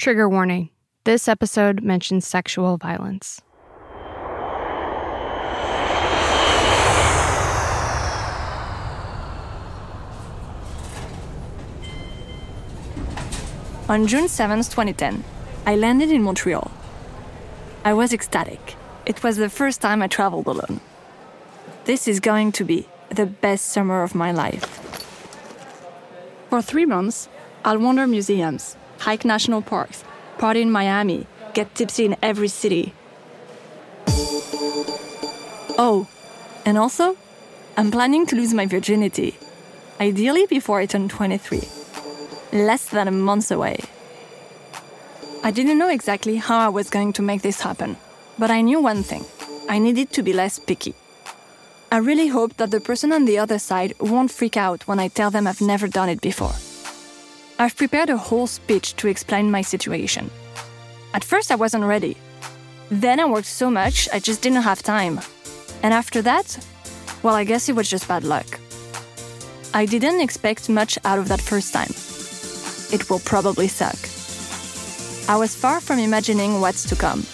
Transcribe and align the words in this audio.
Trigger 0.00 0.30
warning 0.30 0.70
this 1.04 1.28
episode 1.28 1.82
mentions 1.82 2.26
sexual 2.26 2.78
violence. 2.78 3.42
On 13.90 14.06
June 14.06 14.26
7, 14.26 14.60
2010, 14.60 15.22
I 15.66 15.76
landed 15.76 16.10
in 16.10 16.22
Montreal. 16.22 16.70
I 17.84 17.92
was 17.92 18.14
ecstatic. 18.14 18.76
It 19.04 19.22
was 19.22 19.36
the 19.36 19.50
first 19.50 19.82
time 19.82 20.00
I 20.00 20.06
traveled 20.06 20.46
alone. 20.46 20.80
This 21.84 22.08
is 22.08 22.20
going 22.20 22.52
to 22.52 22.64
be 22.64 22.88
the 23.10 23.26
best 23.26 23.66
summer 23.66 24.02
of 24.02 24.14
my 24.14 24.32
life. 24.32 24.64
For 26.48 26.62
three 26.62 26.86
months, 26.86 27.28
I'll 27.66 27.78
wander 27.78 28.06
museums, 28.06 28.76
hike 29.00 29.24
national 29.24 29.62
parks, 29.62 30.04
party 30.38 30.60
in 30.62 30.70
Miami, 30.70 31.26
get 31.54 31.74
tipsy 31.74 32.04
in 32.04 32.16
every 32.22 32.48
city. 32.48 32.94
Oh, 35.78 36.06
and 36.64 36.76
also, 36.76 37.16
I'm 37.76 37.90
planning 37.90 38.26
to 38.26 38.36
lose 38.36 38.52
my 38.52 38.66
virginity, 38.66 39.36
ideally 40.00 40.46
before 40.46 40.80
I 40.80 40.86
turn 40.86 41.08
23, 41.08 41.62
less 42.52 42.86
than 42.86 43.08
a 43.08 43.10
month 43.10 43.50
away. 43.50 43.80
I 45.42 45.50
didn't 45.50 45.78
know 45.78 45.88
exactly 45.88 46.36
how 46.36 46.58
I 46.58 46.68
was 46.68 46.90
going 46.90 47.14
to 47.14 47.22
make 47.22 47.40
this 47.40 47.62
happen, 47.62 47.96
but 48.38 48.50
I 48.50 48.60
knew 48.60 48.80
one 48.80 49.02
thing 49.02 49.24
I 49.68 49.78
needed 49.78 50.12
to 50.12 50.22
be 50.22 50.34
less 50.34 50.58
picky. 50.58 50.94
I 51.90 51.96
really 51.96 52.28
hope 52.28 52.56
that 52.58 52.70
the 52.70 52.80
person 52.80 53.12
on 53.12 53.24
the 53.24 53.38
other 53.38 53.58
side 53.58 53.94
won't 53.98 54.30
freak 54.30 54.56
out 54.56 54.86
when 54.86 55.00
I 55.00 55.08
tell 55.08 55.30
them 55.30 55.46
I've 55.46 55.62
never 55.62 55.88
done 55.88 56.10
it 56.10 56.20
before. 56.20 56.52
I've 57.60 57.76
prepared 57.76 58.08
a 58.08 58.16
whole 58.16 58.46
speech 58.46 58.96
to 58.96 59.08
explain 59.08 59.50
my 59.50 59.60
situation. 59.60 60.30
At 61.12 61.22
first, 61.22 61.50
I 61.52 61.56
wasn't 61.56 61.84
ready. 61.84 62.16
Then 62.90 63.20
I 63.20 63.26
worked 63.26 63.48
so 63.48 63.70
much, 63.70 64.08
I 64.14 64.18
just 64.18 64.40
didn't 64.40 64.62
have 64.62 64.82
time. 64.82 65.20
And 65.82 65.92
after 65.92 66.22
that, 66.22 66.56
well, 67.22 67.34
I 67.34 67.44
guess 67.44 67.68
it 67.68 67.76
was 67.76 67.90
just 67.90 68.08
bad 68.08 68.24
luck. 68.24 68.58
I 69.74 69.84
didn't 69.84 70.22
expect 70.22 70.70
much 70.70 70.98
out 71.04 71.18
of 71.18 71.28
that 71.28 71.42
first 71.42 71.74
time. 71.74 71.92
It 72.98 73.10
will 73.10 73.20
probably 73.20 73.68
suck. 73.68 74.00
I 75.28 75.36
was 75.36 75.54
far 75.54 75.82
from 75.82 75.98
imagining 75.98 76.62
what's 76.62 76.88
to 76.88 76.96
come. 76.96 77.26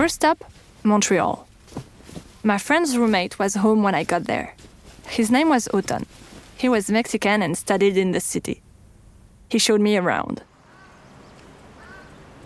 First 0.00 0.14
stop, 0.14 0.50
Montreal. 0.82 1.46
My 2.42 2.56
friend's 2.56 2.96
roommate 2.96 3.38
was 3.38 3.56
home 3.56 3.82
when 3.82 3.94
I 3.94 4.02
got 4.02 4.24
there. 4.24 4.54
His 5.06 5.30
name 5.30 5.50
was 5.50 5.68
Oton. 5.74 6.06
He 6.56 6.70
was 6.70 6.90
Mexican 6.90 7.42
and 7.42 7.54
studied 7.54 7.98
in 7.98 8.12
the 8.12 8.20
city. 8.20 8.62
He 9.50 9.58
showed 9.58 9.82
me 9.82 9.98
around. 9.98 10.42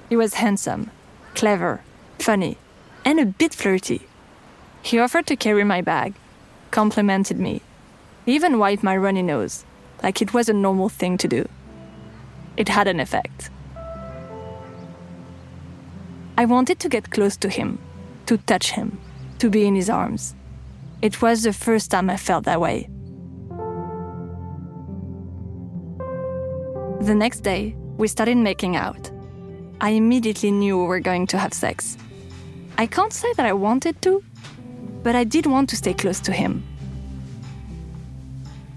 He 0.09 0.17
was 0.17 0.35
handsome, 0.35 0.91
clever, 1.37 1.83
funny, 2.19 2.59
and 3.05 3.21
a 3.21 3.25
bit 3.25 3.55
flirty. 3.55 4.09
He 4.83 4.99
offered 4.99 5.29
to 5.29 5.37
carry 5.37 5.63
my 5.63 5.81
bag, 5.81 6.15
complimented 6.73 7.39
me, 7.39 7.63
even 8.27 8.59
wiped 8.59 8.83
my 8.83 8.97
runny 8.97 9.23
nose, 9.23 9.65
like 10.03 10.21
it 10.21 10.35
was 10.35 10.49
a 10.49 10.53
normal 10.53 10.89
thing 10.89 11.17
to 11.19 11.29
do. 11.29 11.49
It 12.57 12.69
had 12.69 12.89
an 12.89 12.99
effect. 12.99 13.51
I 16.37 16.47
wanted 16.47 16.81
to 16.81 16.89
get 16.89 17.11
close 17.11 17.37
to 17.39 17.49
him, 17.49 17.79
to 18.27 18.39
touch 18.39 18.73
him, 18.73 18.99
to 19.39 19.49
be 19.49 19.67
in 19.67 19.77
his 19.77 19.89
arms. 19.89 20.35
It 21.01 21.23
was 21.23 21.43
the 21.45 21.53
first 21.53 21.93
time 21.93 22.11
I 22.11 22.17
felt 22.17 22.45
that 22.45 22.61
way. 22.61 22.89
The 27.01 27.15
next 27.15 27.41
day, 27.41 27.77
we 27.99 28.09
started 28.09 28.37
making 28.37 28.75
out. 28.75 29.11
I 29.81 29.91
immediately 29.91 30.51
knew 30.51 30.79
we 30.79 30.87
were 30.87 31.01
going 31.01 31.27
to 31.29 31.39
have 31.39 31.53
sex. 31.53 31.97
I 32.79 32.87
can't 32.87 33.13
say 33.13 33.33
that 33.35 33.47
I 33.47 33.53
wanted 33.53 34.03
to, 34.03 34.25
but 35.05 35.15
I 35.15 35.23
did 35.23 35.47
want 35.47 35.69
to 35.71 35.77
stay 35.77 35.95
close 35.95 36.19
to 36.21 36.33
him. 36.33 36.65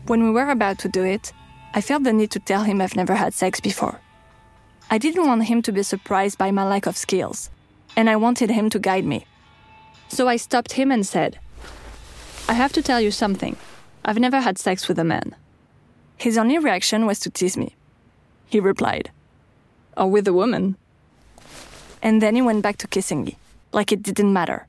When 0.05 0.23
we 0.23 0.31
were 0.31 0.49
about 0.49 0.77
to 0.79 0.89
do 0.89 1.03
it, 1.03 1.33
I 1.73 1.81
felt 1.81 2.03
the 2.03 2.13
need 2.13 2.31
to 2.31 2.39
tell 2.39 2.63
him 2.63 2.81
I've 2.81 2.95
never 2.95 3.15
had 3.15 3.33
sex 3.33 3.59
before. 3.59 3.99
I 4.89 4.97
didn't 4.97 5.27
want 5.27 5.45
him 5.45 5.61
to 5.63 5.71
be 5.73 5.83
surprised 5.83 6.37
by 6.37 6.51
my 6.51 6.63
lack 6.63 6.85
of 6.85 6.95
skills, 6.95 7.49
and 7.97 8.09
I 8.09 8.15
wanted 8.15 8.49
him 8.49 8.69
to 8.69 8.79
guide 8.79 9.03
me. 9.03 9.25
So 10.07 10.29
I 10.29 10.37
stopped 10.37 10.73
him 10.73 10.91
and 10.91 11.05
said, 11.05 11.39
I 12.47 12.53
have 12.53 12.71
to 12.73 12.81
tell 12.81 13.01
you 13.01 13.11
something. 13.11 13.57
I've 14.05 14.19
never 14.19 14.39
had 14.39 14.57
sex 14.57 14.87
with 14.87 14.97
a 14.97 15.03
man. 15.03 15.35
His 16.17 16.37
only 16.37 16.57
reaction 16.57 17.05
was 17.05 17.19
to 17.19 17.29
tease 17.29 17.57
me. 17.57 17.75
He 18.47 18.61
replied, 18.61 19.11
Or 19.97 20.09
with 20.09 20.27
a 20.27 20.33
woman. 20.33 20.77
And 22.01 22.21
then 22.21 22.35
he 22.35 22.41
went 22.41 22.61
back 22.61 22.77
to 22.77 22.87
kissing 22.87 23.25
me, 23.25 23.37
like 23.73 23.91
it 23.91 24.01
didn't 24.01 24.31
matter. 24.31 24.67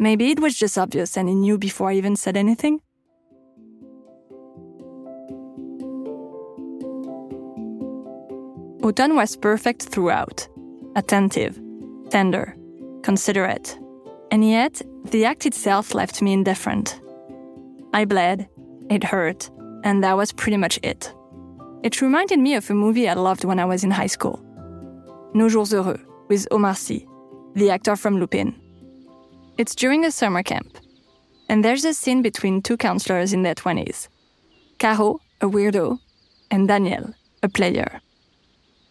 Maybe 0.00 0.32
it 0.32 0.40
was 0.40 0.58
just 0.58 0.76
obvious 0.76 1.16
and 1.16 1.28
he 1.28 1.34
knew 1.36 1.56
before 1.58 1.90
I 1.90 1.94
even 1.94 2.16
said 2.16 2.36
anything. 2.36 2.80
Oton 8.84 9.16
was 9.16 9.34
perfect 9.34 9.84
throughout 9.84 10.46
attentive, 10.94 11.58
tender, 12.10 12.54
considerate. 13.02 13.78
And 14.30 14.46
yet, 14.46 14.82
the 15.10 15.24
act 15.24 15.46
itself 15.46 15.94
left 15.94 16.20
me 16.20 16.34
indifferent. 16.34 17.00
I 17.94 18.04
bled, 18.04 18.46
it 18.90 19.02
hurt, 19.02 19.50
and 19.84 20.04
that 20.04 20.18
was 20.18 20.32
pretty 20.32 20.58
much 20.58 20.78
it. 20.82 21.14
It 21.82 22.02
reminded 22.02 22.38
me 22.38 22.56
of 22.56 22.68
a 22.68 22.74
movie 22.74 23.08
I 23.08 23.14
loved 23.14 23.44
when 23.44 23.58
I 23.58 23.64
was 23.64 23.84
in 23.84 23.90
high 23.90 24.06
school 24.06 24.38
Nos 25.32 25.54
Jours 25.54 25.72
Heureux, 25.72 26.04
with 26.28 26.46
Omar 26.50 26.74
Sy, 26.74 27.06
the 27.54 27.70
actor 27.70 27.96
from 27.96 28.18
Lupin. 28.18 28.54
It's 29.56 29.74
during 29.74 30.04
a 30.04 30.12
summer 30.12 30.42
camp, 30.42 30.76
and 31.48 31.64
there's 31.64 31.86
a 31.86 31.94
scene 31.94 32.20
between 32.20 32.60
two 32.60 32.76
counselors 32.76 33.32
in 33.32 33.44
their 33.44 33.54
20s 33.54 34.08
Caro, 34.78 35.20
a 35.40 35.46
weirdo, 35.48 35.98
and 36.50 36.68
Daniel, 36.68 37.14
a 37.42 37.48
player. 37.48 38.02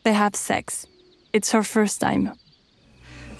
They 0.04 0.14
have 0.14 0.36
sex. 0.36 0.86
It's 1.32 1.52
her 1.52 1.64
first 1.64 2.02
time. 2.02 2.34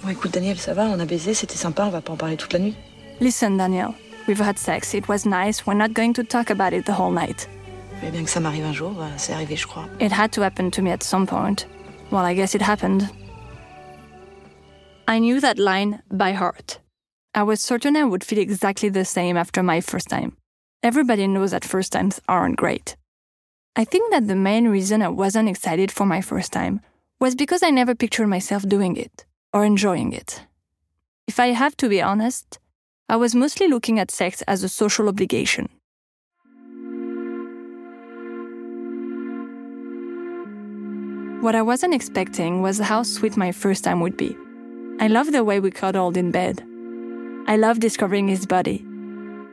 Bon, 0.02 0.08
écoute, 0.10 0.32
Daniel, 0.32 0.58
ça 0.58 0.74
va, 0.74 0.84
on 0.84 0.98
a 0.98 1.04
baisé, 1.04 1.34
c'était 1.34 1.56
sympa, 1.56 1.84
on 1.84 1.90
va 1.90 2.00
pas 2.00 2.12
en 2.12 2.16
parler 2.16 2.36
toute 2.36 2.52
la 2.52 2.58
nuit. 2.58 2.74
Listen, 3.20 3.56
Daniel, 3.56 3.94
we've 4.26 4.40
had 4.40 4.58
sex. 4.58 4.94
It 4.94 5.08
was 5.08 5.24
nice. 5.26 5.66
We're 5.66 5.74
not 5.76 5.94
going 5.94 6.14
to 6.14 6.24
talk 6.24 6.50
about 6.50 6.72
it 6.72 6.86
the 6.86 6.92
whole 6.92 7.12
night. 7.12 7.48
Mais 8.02 8.10
bien 8.10 8.24
que 8.24 8.30
ça 8.30 8.40
m'arrive 8.40 8.64
un 8.64 8.72
jour, 8.72 8.92
euh, 8.98 9.08
c'est 9.16 9.32
arrivé, 9.32 9.56
je 9.56 9.66
crois. 9.66 9.86
It 10.00 10.12
had 10.12 10.32
to 10.32 10.42
happen 10.42 10.70
to 10.70 10.82
me 10.82 10.90
at 10.90 11.02
some 11.02 11.26
point. 11.26 11.66
Well, 12.10 12.24
I 12.24 12.34
guess 12.34 12.54
it 12.54 12.62
happened. 12.62 13.08
I 15.06 15.18
knew 15.18 15.40
that 15.40 15.58
line 15.58 16.02
by 16.10 16.32
heart. 16.32 16.80
I 17.34 17.42
was 17.42 17.60
certain 17.60 17.96
I 17.96 18.04
would 18.04 18.24
feel 18.24 18.38
exactly 18.38 18.88
the 18.88 19.04
same 19.04 19.36
after 19.36 19.62
my 19.62 19.80
first 19.80 20.08
time. 20.08 20.36
Everybody 20.82 21.26
knows 21.26 21.50
that 21.50 21.64
first 21.64 21.92
times 21.92 22.20
aren't 22.28 22.56
great. 22.56 22.96
I 23.76 23.84
think 23.84 24.12
that 24.12 24.28
the 24.28 24.36
main 24.36 24.68
reason 24.68 25.02
I 25.02 25.08
wasn't 25.08 25.48
excited 25.48 25.90
for 25.90 26.06
my 26.06 26.20
first 26.20 26.52
time 26.52 26.80
was 27.18 27.34
because 27.34 27.62
I 27.64 27.70
never 27.70 27.94
pictured 27.94 28.28
myself 28.28 28.68
doing 28.68 28.96
it 28.96 29.24
or 29.52 29.64
enjoying 29.64 30.12
it. 30.12 30.46
If 31.26 31.40
I 31.40 31.48
have 31.48 31.76
to 31.78 31.88
be 31.88 32.00
honest, 32.00 32.60
I 33.08 33.16
was 33.16 33.34
mostly 33.34 33.66
looking 33.66 33.98
at 33.98 34.12
sex 34.12 34.42
as 34.42 34.62
a 34.62 34.68
social 34.68 35.08
obligation. 35.08 35.68
What 41.42 41.56
I 41.56 41.62
wasn't 41.62 41.94
expecting 41.94 42.62
was 42.62 42.78
how 42.78 43.02
sweet 43.02 43.36
my 43.36 43.50
first 43.50 43.82
time 43.82 44.00
would 44.00 44.16
be. 44.16 44.36
I 45.00 45.08
loved 45.08 45.32
the 45.32 45.42
way 45.42 45.58
we 45.58 45.72
cuddled 45.72 46.16
in 46.16 46.30
bed. 46.30 46.62
I 47.48 47.56
loved 47.56 47.80
discovering 47.80 48.28
his 48.28 48.46
body, 48.46 48.86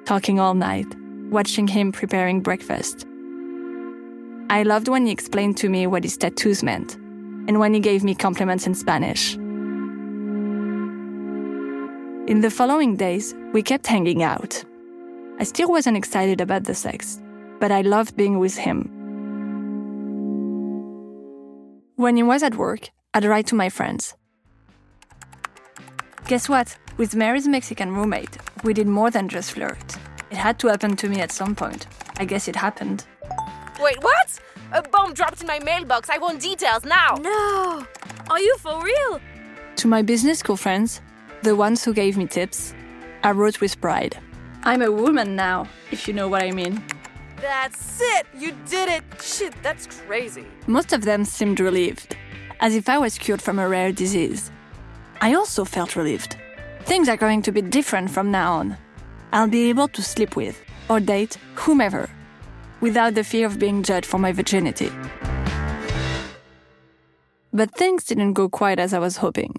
talking 0.05 0.39
all 0.39 0.53
night, 0.53 0.87
watching 1.31 1.67
him 1.67 1.91
preparing 1.91 2.41
breakfast. 2.41 3.07
I 4.51 4.63
loved 4.63 4.89
when 4.89 5.05
he 5.05 5.13
explained 5.13 5.55
to 5.57 5.69
me 5.69 5.87
what 5.87 6.03
his 6.03 6.17
tattoos 6.17 6.61
meant, 6.61 6.95
and 7.47 7.57
when 7.57 7.73
he 7.73 7.79
gave 7.79 8.03
me 8.03 8.13
compliments 8.13 8.67
in 8.67 8.75
Spanish. 8.75 9.35
In 12.29 12.41
the 12.41 12.51
following 12.51 12.97
days, 12.97 13.33
we 13.53 13.63
kept 13.63 13.87
hanging 13.87 14.23
out. 14.23 14.61
I 15.39 15.45
still 15.45 15.69
wasn't 15.69 15.95
excited 15.95 16.41
about 16.41 16.65
the 16.65 16.75
sex, 16.75 17.21
but 17.61 17.71
I 17.71 17.79
loved 17.79 18.17
being 18.17 18.39
with 18.39 18.57
him. 18.57 18.89
When 21.95 22.17
he 22.17 22.23
was 22.23 22.43
at 22.43 22.55
work, 22.55 22.89
I'd 23.13 23.23
write 23.23 23.47
to 23.47 23.55
my 23.55 23.69
friends. 23.69 24.15
Guess 26.27 26.49
what? 26.49 26.77
With 26.97 27.15
Mary's 27.15 27.47
Mexican 27.47 27.95
roommate, 27.95 28.37
we 28.65 28.73
did 28.73 28.87
more 28.87 29.11
than 29.11 29.29
just 29.29 29.53
flirt. 29.53 29.95
It 30.29 30.35
had 30.35 30.59
to 30.59 30.67
happen 30.67 30.97
to 30.97 31.07
me 31.07 31.21
at 31.21 31.31
some 31.31 31.55
point. 31.55 31.87
I 32.17 32.25
guess 32.25 32.49
it 32.49 32.57
happened. 32.57 33.05
Wait, 33.81 34.01
what? 34.03 34.39
A 34.73 34.83
bomb 34.83 35.13
dropped 35.15 35.41
in 35.41 35.47
my 35.47 35.57
mailbox. 35.59 36.07
I 36.09 36.19
want 36.19 36.39
details 36.39 36.85
now. 36.85 37.15
No! 37.15 37.83
Are 38.29 38.39
you 38.39 38.55
for 38.59 38.79
real? 38.83 39.19
To 39.77 39.87
my 39.87 40.03
business 40.03 40.37
school 40.37 40.55
friends, 40.55 41.01
the 41.41 41.55
ones 41.55 41.83
who 41.83 41.91
gave 41.91 42.15
me 42.15 42.27
tips, 42.27 42.75
I 43.23 43.31
wrote 43.31 43.59
with 43.59 43.81
pride. 43.81 44.19
I'm 44.63 44.83
a 44.83 44.91
woman 44.91 45.35
now, 45.35 45.67
if 45.89 46.07
you 46.07 46.13
know 46.13 46.27
what 46.27 46.43
I 46.43 46.51
mean. 46.51 46.83
That's 47.41 47.99
it. 47.99 48.27
You 48.37 48.53
did 48.69 48.87
it. 48.87 49.03
Shit, 49.19 49.55
that's 49.63 49.87
crazy. 49.87 50.45
Most 50.67 50.93
of 50.93 51.03
them 51.03 51.25
seemed 51.25 51.59
relieved, 51.59 52.15
as 52.59 52.75
if 52.75 52.87
I 52.87 52.99
was 52.99 53.17
cured 53.17 53.41
from 53.41 53.57
a 53.57 53.67
rare 53.67 53.91
disease. 53.91 54.51
I 55.21 55.33
also 55.33 55.65
felt 55.65 55.95
relieved. 55.95 56.37
Things 56.81 57.09
are 57.09 57.17
going 57.17 57.41
to 57.41 57.51
be 57.51 57.63
different 57.63 58.11
from 58.11 58.29
now 58.29 58.53
on. 58.53 58.77
I'll 59.33 59.47
be 59.47 59.69
able 59.69 59.87
to 59.87 60.03
sleep 60.03 60.35
with 60.35 60.61
or 60.87 60.99
date 60.99 61.39
whomever 61.55 62.11
without 62.81 63.13
the 63.13 63.23
fear 63.23 63.45
of 63.45 63.59
being 63.59 63.83
judged 63.83 64.05
for 64.05 64.17
my 64.17 64.31
virginity. 64.31 64.91
But 67.53 67.75
things 67.75 68.03
didn't 68.03 68.33
go 68.33 68.49
quite 68.49 68.79
as 68.79 68.93
I 68.93 68.99
was 68.99 69.17
hoping. 69.17 69.55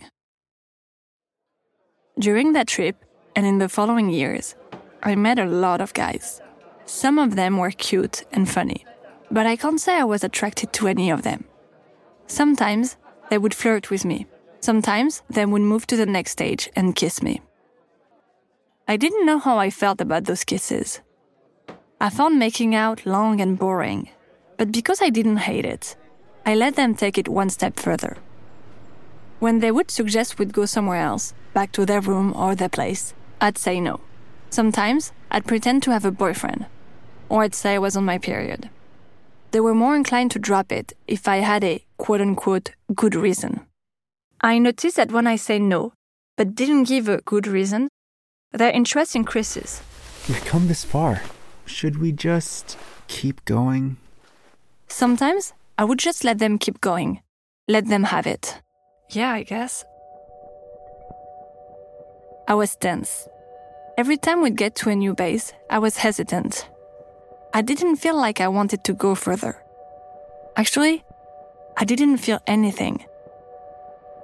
During 2.19 2.53
that 2.53 2.69
trip, 2.69 2.97
and 3.35 3.47
in 3.47 3.59
the 3.59 3.69
following 3.69 4.11
years, 4.11 4.55
I 5.03 5.15
met 5.15 5.39
a 5.39 5.47
lot 5.47 5.81
of 5.81 5.95
guys. 5.95 6.41
Some 6.85 7.19
of 7.19 7.37
them 7.37 7.57
were 7.57 7.71
cute 7.71 8.25
and 8.33 8.49
funny, 8.49 8.85
but 9.31 9.47
I 9.47 9.57
can't 9.57 9.81
say 9.81 9.97
I 9.99 10.05
was 10.05 10.25
attracted 10.25 10.73
to 10.75 10.89
any 10.89 11.11
of 11.11 11.23
them. 11.23 11.45
Sometimes 12.27 12.97
they 13.31 13.39
would 13.39 13.55
flirt 13.55 13.91
with 13.91 14.05
me. 14.05 14.27
Sometimes 14.61 15.23
they 15.31 15.47
would 15.47 15.63
move 15.63 15.87
to 15.87 15.97
the 15.97 16.07
next 16.07 16.33
stage 16.33 16.69
and 16.77 16.95
kiss 16.95 17.23
me. 17.23 17.41
I 18.87 18.97
didn't 18.97 19.27
know 19.27 19.39
how 19.39 19.59
I 19.59 19.71
felt 19.71 20.01
about 20.01 20.25
those 20.25 20.45
kisses. 20.45 21.01
I 22.03 22.11
found 22.11 22.37
making 22.37 22.75
out 22.75 23.07
long 23.07 23.41
and 23.41 23.57
boring, 23.57 24.09
but 24.57 24.73
because 24.73 25.01
I 25.01 25.09
didn't 25.09 25.47
hate 25.47 25.65
it, 25.65 25.95
I 26.45 26.57
let 26.57 26.75
them 26.75 26.97
take 26.97 27.17
it 27.17 27.29
one 27.29 27.49
step 27.49 27.79
further. 27.79 28.17
When 29.39 29.61
they 29.61 29.71
would 29.71 29.89
suggest 29.89 30.37
we'd 30.37 30.53
go 30.53 30.67
somewhere 30.67 31.01
else, 31.01 31.33
back 31.55 31.71
to 31.73 31.87
their 31.87 32.01
room 32.01 32.35
or 32.35 32.57
their 32.57 32.69
place, 32.69 33.15
I'd 33.41 33.57
say 33.57 33.81
no. 33.81 34.01
Sometimes 34.51 35.13
I'd 35.31 35.47
pretend 35.47 35.85
to 35.85 35.93
have 35.93 36.05
a 36.05 36.11
boyfriend, 36.11 36.67
or 37.29 37.45
I'd 37.45 37.55
say 37.55 37.75
I 37.75 37.79
was 37.79 37.97
on 37.97 38.05
my 38.05 38.19
period. 38.19 38.69
They 39.53 39.61
were 39.61 39.73
more 39.73 39.95
inclined 39.95 40.33
to 40.33 40.41
drop 40.41 40.73
it 40.73 40.95
if 41.07 41.29
I 41.29 41.37
had 41.37 41.63
a 41.63 41.85
quote 41.99 42.21
unquote 42.21 42.73
good 42.97 43.15
reason. 43.15 43.61
I 44.41 44.59
noticed 44.59 44.97
that 44.97 45.13
when 45.13 45.29
I 45.29 45.37
say 45.37 45.61
no, 45.61 45.93
but 46.37 46.57
didn't 46.57 46.89
give 46.89 47.09
a 47.09 47.19
good 47.19 47.47
reason, 47.47 47.87
their 48.51 48.73
interest 48.73 49.15
increases. 49.15 49.81
We've 50.29 50.45
come 50.45 50.67
this 50.67 50.83
far. 50.83 51.23
Should 51.67 52.01
we 52.01 52.13
just 52.13 52.77
keep 53.09 53.45
going? 53.45 53.97
Sometimes 54.89 55.53
I 55.79 55.85
would 55.85 55.99
just 55.99 56.25
let 56.25 56.39
them 56.39 56.59
keep 56.59 56.81
going, 56.81 57.23
let 57.69 57.89
them 57.89 58.05
have 58.05 58.27
it. 58.27 58.61
Yeah, 59.11 59.33
I 59.33 59.43
guess. 59.43 59.85
I 62.49 62.55
was 62.55 62.77
tense. 62.77 63.29
Every 63.97 64.17
time 64.17 64.43
we'd 64.43 64.57
get 64.57 64.75
to 64.77 64.91
a 64.91 64.97
new 64.97 65.15
base, 65.15 65.53
I 65.71 65.79
was 65.79 65.97
hesitant. 65.97 66.69
I 67.55 67.63
didn't 67.63 67.97
feel 67.97 68.17
like 68.17 68.41
I 68.41 68.49
wanted 68.49 68.85
to 68.85 68.95
go 68.95 69.15
further. 69.15 69.63
Actually, 70.57 71.05
I 71.77 71.85
didn't 71.85 72.19
feel 72.19 72.41
anything. 72.47 73.05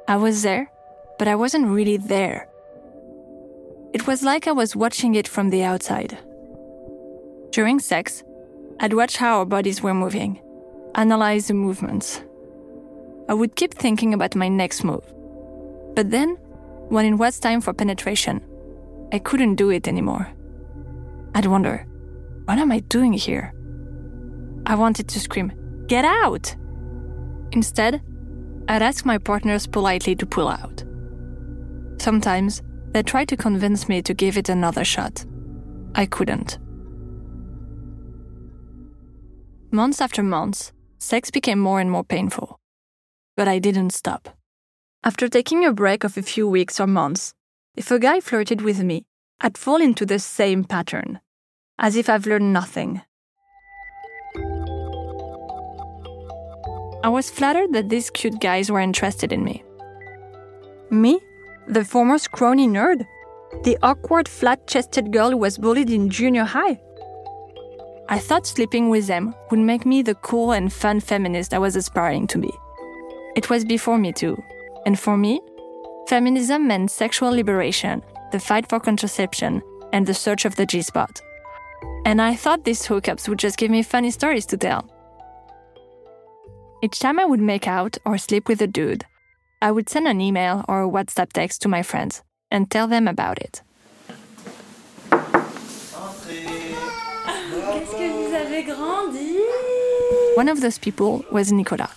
I 0.06 0.16
was 0.16 0.42
there, 0.42 0.70
but 1.18 1.28
I 1.28 1.34
wasn't 1.34 1.68
really 1.68 1.96
there. 1.96 2.48
It 3.92 4.06
was 4.06 4.22
like 4.22 4.46
I 4.46 4.52
was 4.52 4.76
watching 4.76 5.14
it 5.14 5.28
from 5.28 5.50
the 5.50 5.62
outside. 5.64 6.18
During 7.50 7.80
sex, 7.80 8.22
I'd 8.80 8.92
watch 8.92 9.16
how 9.16 9.38
our 9.38 9.46
bodies 9.46 9.82
were 9.82 9.94
moving, 9.94 10.40
analyze 10.94 11.48
the 11.48 11.54
movements. 11.54 12.22
I 13.28 13.34
would 13.34 13.56
keep 13.56 13.74
thinking 13.74 14.14
about 14.14 14.36
my 14.36 14.48
next 14.48 14.84
move. 14.84 15.04
But 15.94 16.10
then, 16.10 16.36
when 16.88 17.06
it 17.06 17.14
was 17.14 17.38
time 17.38 17.60
for 17.60 17.72
penetration, 17.72 18.42
I 19.12 19.18
couldn't 19.18 19.56
do 19.56 19.70
it 19.70 19.88
anymore. 19.88 20.28
I'd 21.34 21.46
wonder, 21.46 21.86
what 22.44 22.58
am 22.58 22.72
I 22.72 22.80
doing 22.80 23.12
here? 23.12 23.52
I 24.66 24.74
wanted 24.74 25.08
to 25.08 25.20
scream, 25.20 25.52
Get 25.86 26.04
out! 26.04 26.54
Instead, 27.52 28.02
I'd 28.68 28.82
ask 28.82 29.06
my 29.06 29.16
partners 29.16 29.66
politely 29.66 30.14
to 30.16 30.26
pull 30.26 30.48
out. 30.48 30.84
Sometimes, 31.98 32.62
they 32.92 33.02
tried 33.02 33.28
to 33.28 33.36
convince 33.36 33.88
me 33.88 34.02
to 34.02 34.14
give 34.14 34.36
it 34.36 34.50
another 34.50 34.84
shot. 34.84 35.24
I 35.94 36.04
couldn't. 36.04 36.58
Months 39.70 40.00
after 40.00 40.22
months, 40.22 40.72
sex 40.98 41.30
became 41.30 41.58
more 41.58 41.78
and 41.78 41.90
more 41.90 42.02
painful. 42.02 42.58
But 43.36 43.48
I 43.48 43.58
didn't 43.58 43.90
stop. 43.90 44.30
After 45.04 45.28
taking 45.28 45.62
a 45.62 45.74
break 45.74 46.04
of 46.04 46.16
a 46.16 46.22
few 46.22 46.48
weeks 46.48 46.80
or 46.80 46.86
months, 46.86 47.34
if 47.76 47.90
a 47.90 47.98
guy 47.98 48.20
flirted 48.20 48.62
with 48.62 48.82
me, 48.82 49.04
I'd 49.42 49.58
fall 49.58 49.82
into 49.82 50.06
the 50.06 50.18
same 50.18 50.64
pattern, 50.64 51.20
as 51.78 51.96
if 51.96 52.08
I've 52.08 52.26
learned 52.26 52.50
nothing. 52.50 53.02
I 57.04 57.10
was 57.10 57.28
flattered 57.28 57.74
that 57.74 57.90
these 57.90 58.08
cute 58.08 58.40
guys 58.40 58.70
were 58.70 58.80
interested 58.80 59.34
in 59.34 59.44
me. 59.44 59.62
Me, 60.90 61.20
the 61.66 61.84
former 61.84 62.16
scrawny 62.16 62.66
nerd, 62.66 63.06
the 63.64 63.76
awkward 63.82 64.28
flat 64.28 64.66
chested 64.66 65.12
girl 65.12 65.30
who 65.30 65.36
was 65.36 65.58
bullied 65.58 65.90
in 65.90 66.08
junior 66.08 66.44
high. 66.44 66.80
I 68.10 68.18
thought 68.18 68.46
sleeping 68.46 68.88
with 68.88 69.06
them 69.06 69.34
would 69.50 69.58
make 69.60 69.84
me 69.84 70.00
the 70.00 70.14
cool 70.14 70.52
and 70.52 70.72
fun 70.72 71.00
feminist 71.00 71.52
I 71.52 71.58
was 71.58 71.76
aspiring 71.76 72.26
to 72.28 72.38
be. 72.38 72.50
It 73.36 73.50
was 73.50 73.66
before 73.66 73.98
me 73.98 74.12
too, 74.12 74.42
and 74.86 74.98
for 74.98 75.18
me, 75.18 75.40
feminism 76.08 76.66
meant 76.66 76.90
sexual 76.90 77.30
liberation, 77.30 78.02
the 78.32 78.40
fight 78.40 78.66
for 78.68 78.80
contraception, 78.80 79.62
and 79.92 80.06
the 80.06 80.14
search 80.14 80.46
of 80.46 80.56
the 80.56 80.64
G 80.64 80.80
spot. 80.80 81.20
And 82.06 82.22
I 82.22 82.34
thought 82.34 82.64
these 82.64 82.86
hookups 82.86 83.28
would 83.28 83.38
just 83.38 83.58
give 83.58 83.70
me 83.70 83.82
funny 83.82 84.10
stories 84.10 84.46
to 84.46 84.56
tell. 84.56 84.88
Each 86.82 86.98
time 86.98 87.18
I 87.18 87.26
would 87.26 87.40
make 87.40 87.68
out 87.68 87.98
or 88.06 88.16
sleep 88.16 88.48
with 88.48 88.62
a 88.62 88.66
dude, 88.66 89.04
I 89.60 89.70
would 89.70 89.90
send 89.90 90.08
an 90.08 90.20
email 90.20 90.64
or 90.66 90.82
a 90.82 90.88
WhatsApp 90.88 91.32
text 91.32 91.60
to 91.62 91.68
my 91.68 91.82
friends 91.82 92.22
and 92.50 92.70
tell 92.70 92.86
them 92.86 93.06
about 93.06 93.38
it. 93.38 93.62
One 100.38 100.48
of 100.48 100.60
those 100.60 100.78
people 100.78 101.24
was 101.32 101.50
Nicolas. 101.50 101.90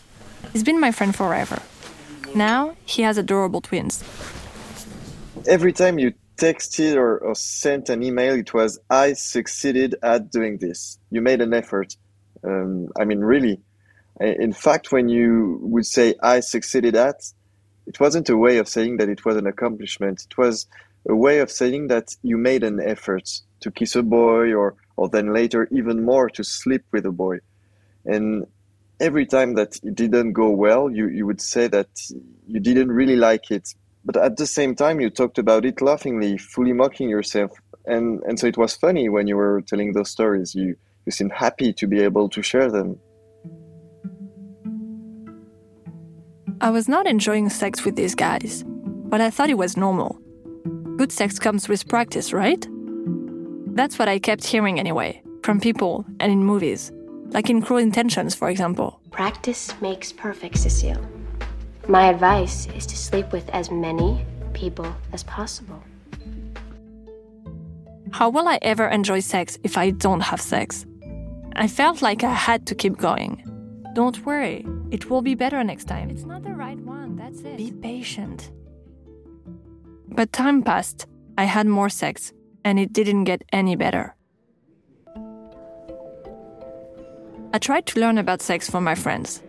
He's 0.51 0.63
been 0.63 0.79
my 0.79 0.91
friend 0.91 1.15
forever. 1.15 1.61
Now 2.33 2.75
he 2.87 3.03
has 3.03 3.19
adorable 3.19 3.61
twins. 3.61 4.03
Every 5.45 5.71
time 5.71 5.99
you 5.99 6.15
texted 6.37 6.95
or, 6.95 7.19
or 7.19 7.35
sent 7.35 7.89
an 7.89 8.01
email, 8.01 8.33
it 8.33 8.51
was, 8.51 8.79
I 8.89 9.13
succeeded 9.13 9.93
at 10.01 10.31
doing 10.31 10.57
this. 10.57 10.97
You 11.11 11.21
made 11.21 11.39
an 11.39 11.53
effort. 11.53 11.95
Um, 12.43 12.87
I 12.99 13.05
mean, 13.05 13.19
really. 13.19 13.61
In 14.19 14.53
fact, 14.53 14.91
when 14.91 15.07
you 15.07 15.59
would 15.61 15.85
say, 15.85 16.15
I 16.23 16.39
succeeded 16.39 16.95
at, 16.95 17.21
it 17.85 17.99
wasn't 17.99 18.27
a 18.27 18.37
way 18.37 18.57
of 18.57 18.67
saying 18.67 18.97
that 18.97 19.07
it 19.07 19.23
was 19.23 19.37
an 19.37 19.45
accomplishment. 19.45 20.25
It 20.27 20.35
was 20.39 20.65
a 21.07 21.15
way 21.15 21.41
of 21.41 21.51
saying 21.51 21.89
that 21.89 22.15
you 22.23 22.39
made 22.39 22.63
an 22.63 22.79
effort 22.83 23.29
to 23.59 23.69
kiss 23.69 23.95
a 23.95 24.01
boy 24.01 24.51
or, 24.55 24.73
or 24.97 25.09
then 25.09 25.31
later 25.31 25.69
even 25.71 26.03
more 26.03 26.27
to 26.31 26.43
sleep 26.43 26.83
with 26.91 27.05
a 27.05 27.11
boy. 27.11 27.37
And 28.05 28.45
every 28.99 29.25
time 29.25 29.55
that 29.55 29.79
it 29.83 29.95
didn't 29.95 30.33
go 30.33 30.49
well, 30.49 30.89
you, 30.89 31.07
you 31.07 31.25
would 31.25 31.41
say 31.41 31.67
that 31.67 31.89
you 32.47 32.59
didn't 32.59 32.91
really 32.91 33.15
like 33.15 33.51
it. 33.51 33.73
But 34.03 34.17
at 34.17 34.37
the 34.37 34.47
same 34.47 34.75
time, 34.75 34.99
you 34.99 35.09
talked 35.09 35.37
about 35.37 35.65
it 35.65 35.81
laughingly, 35.81 36.37
fully 36.37 36.73
mocking 36.73 37.09
yourself. 37.09 37.51
And, 37.85 38.21
and 38.23 38.39
so 38.39 38.47
it 38.47 38.57
was 38.57 38.75
funny 38.75 39.09
when 39.09 39.27
you 39.27 39.35
were 39.37 39.61
telling 39.61 39.93
those 39.93 40.09
stories. 40.09 40.55
You, 40.55 40.75
you 41.05 41.11
seemed 41.11 41.31
happy 41.31 41.73
to 41.73 41.87
be 41.87 42.01
able 42.01 42.29
to 42.29 42.41
share 42.41 42.71
them. 42.71 42.99
I 46.61 46.69
was 46.69 46.87
not 46.87 47.07
enjoying 47.07 47.49
sex 47.49 47.83
with 47.83 47.95
these 47.95 48.13
guys, 48.13 48.63
but 48.67 49.19
I 49.19 49.31
thought 49.31 49.49
it 49.49 49.57
was 49.57 49.77
normal. 49.77 50.19
Good 50.95 51.11
sex 51.11 51.39
comes 51.39 51.67
with 51.67 51.87
practice, 51.87 52.33
right? 52.33 52.67
That's 53.73 53.97
what 53.97 54.07
I 54.07 54.19
kept 54.19 54.45
hearing 54.45 54.79
anyway, 54.79 55.23
from 55.41 55.59
people 55.59 56.05
and 56.19 56.31
in 56.31 56.43
movies, 56.43 56.91
like 57.31 57.49
in 57.49 57.61
Cruel 57.61 57.79
Intentions, 57.79 58.35
for 58.35 58.49
example. 58.49 58.99
Practice 59.11 59.73
makes 59.81 60.11
perfect, 60.11 60.57
Cecile. 60.57 61.05
My 61.87 62.09
advice 62.09 62.67
is 62.75 62.85
to 62.85 62.97
sleep 62.97 63.31
with 63.31 63.49
as 63.49 63.71
many 63.71 64.25
people 64.53 64.93
as 65.13 65.23
possible. 65.23 65.81
How 68.11 68.29
will 68.29 68.47
I 68.47 68.59
ever 68.61 68.87
enjoy 68.87 69.21
sex 69.21 69.57
if 69.63 69.77
I 69.77 69.91
don't 69.91 70.19
have 70.19 70.41
sex? 70.41 70.85
I 71.55 71.67
felt 71.67 72.01
like 72.01 72.23
I 72.23 72.33
had 72.33 72.65
to 72.67 72.75
keep 72.75 72.97
going. 72.97 73.43
Don't 73.93 74.25
worry, 74.25 74.65
it 74.91 75.09
will 75.09 75.21
be 75.21 75.35
better 75.35 75.63
next 75.63 75.85
time. 75.85 76.09
It's 76.09 76.23
not 76.23 76.43
the 76.43 76.53
right 76.53 76.77
one, 76.79 77.15
that's 77.15 77.41
it. 77.41 77.57
Be 77.57 77.71
patient. 77.71 78.51
But 80.07 80.31
time 80.33 80.61
passed, 80.61 81.07
I 81.37 81.45
had 81.45 81.67
more 81.67 81.89
sex, 81.89 82.33
and 82.63 82.79
it 82.79 82.93
didn't 82.93 83.23
get 83.23 83.43
any 83.51 83.75
better. 83.75 84.15
I 87.53 87.59
tried 87.59 87.85
to 87.87 87.99
learn 87.99 88.17
about 88.17 88.41
sex 88.41 88.69
from 88.69 88.85
my 88.85 88.95
friends. 88.95 89.43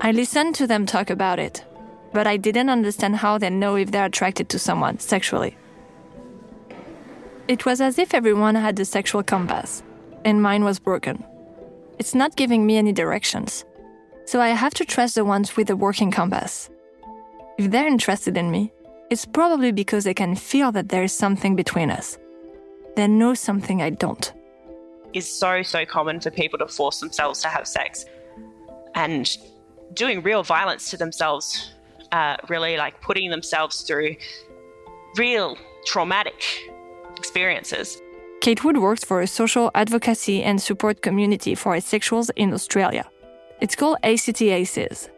I 0.00 0.12
listened 0.12 0.54
to 0.56 0.66
them 0.66 0.84
talk 0.84 1.08
about 1.08 1.38
it, 1.38 1.64
but 2.12 2.26
I 2.26 2.36
didn't 2.36 2.68
understand 2.68 3.16
how 3.16 3.38
they 3.38 3.48
know 3.48 3.76
if 3.76 3.90
they're 3.90 4.04
attracted 4.04 4.50
to 4.50 4.58
someone 4.58 4.98
sexually. 4.98 5.56
It 7.48 7.64
was 7.64 7.80
as 7.80 7.98
if 7.98 8.12
everyone 8.12 8.56
had 8.56 8.78
a 8.78 8.84
sexual 8.84 9.22
compass, 9.22 9.82
and 10.24 10.42
mine 10.42 10.64
was 10.64 10.78
broken. 10.78 11.24
It's 11.98 12.14
not 12.14 12.36
giving 12.36 12.66
me 12.66 12.76
any 12.76 12.92
directions, 12.92 13.64
so 14.26 14.38
I 14.38 14.48
have 14.48 14.74
to 14.74 14.84
trust 14.84 15.14
the 15.14 15.24
ones 15.24 15.56
with 15.56 15.70
a 15.70 15.76
working 15.76 16.10
compass. 16.10 16.68
If 17.56 17.70
they're 17.70 17.86
interested 17.86 18.36
in 18.36 18.50
me, 18.50 18.70
it's 19.08 19.24
probably 19.24 19.72
because 19.72 20.04
they 20.04 20.12
can 20.12 20.36
feel 20.36 20.72
that 20.72 20.90
there 20.90 21.04
is 21.04 21.12
something 21.12 21.56
between 21.56 21.90
us. 21.90 22.18
They 22.96 23.08
know 23.08 23.32
something 23.32 23.80
I 23.80 23.90
don't. 23.90 24.30
It's 25.16 25.26
so, 25.26 25.62
so 25.62 25.86
common 25.86 26.20
for 26.20 26.30
people 26.30 26.58
to 26.58 26.68
force 26.68 27.00
themselves 27.00 27.40
to 27.40 27.48
have 27.48 27.66
sex 27.66 28.04
and 28.94 29.24
doing 29.94 30.22
real 30.22 30.42
violence 30.42 30.90
to 30.90 30.98
themselves, 30.98 31.72
uh, 32.12 32.36
really 32.50 32.76
like 32.76 33.00
putting 33.00 33.30
themselves 33.30 33.80
through 33.80 34.16
real 35.16 35.56
traumatic 35.86 36.44
experiences. 37.16 37.98
Kate 38.42 38.62
Wood 38.62 38.76
works 38.76 39.04
for 39.04 39.22
a 39.22 39.26
social 39.26 39.70
advocacy 39.74 40.42
and 40.42 40.60
support 40.60 41.00
community 41.00 41.54
for 41.54 41.72
asexuals 41.72 42.28
in 42.36 42.52
Australia. 42.52 43.08
It's 43.62 43.74
called 43.74 43.96
ACT 44.02 44.42
ACEs. 44.42 45.08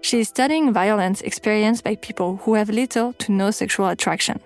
She 0.00 0.20
is 0.20 0.28
studying 0.28 0.72
violence 0.72 1.20
experienced 1.20 1.84
by 1.84 1.96
people 1.96 2.38
who 2.44 2.54
have 2.54 2.70
little 2.70 3.12
to 3.18 3.30
no 3.30 3.50
sexual 3.50 3.88
attraction. 3.88 4.40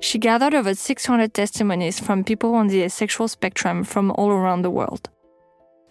She 0.00 0.18
gathered 0.18 0.54
over 0.54 0.74
600 0.74 1.32
testimonies 1.32 1.98
from 1.98 2.24
people 2.24 2.54
on 2.54 2.68
the 2.68 2.82
asexual 2.82 3.28
spectrum 3.28 3.84
from 3.84 4.10
all 4.12 4.30
around 4.30 4.62
the 4.62 4.70
world. 4.70 5.08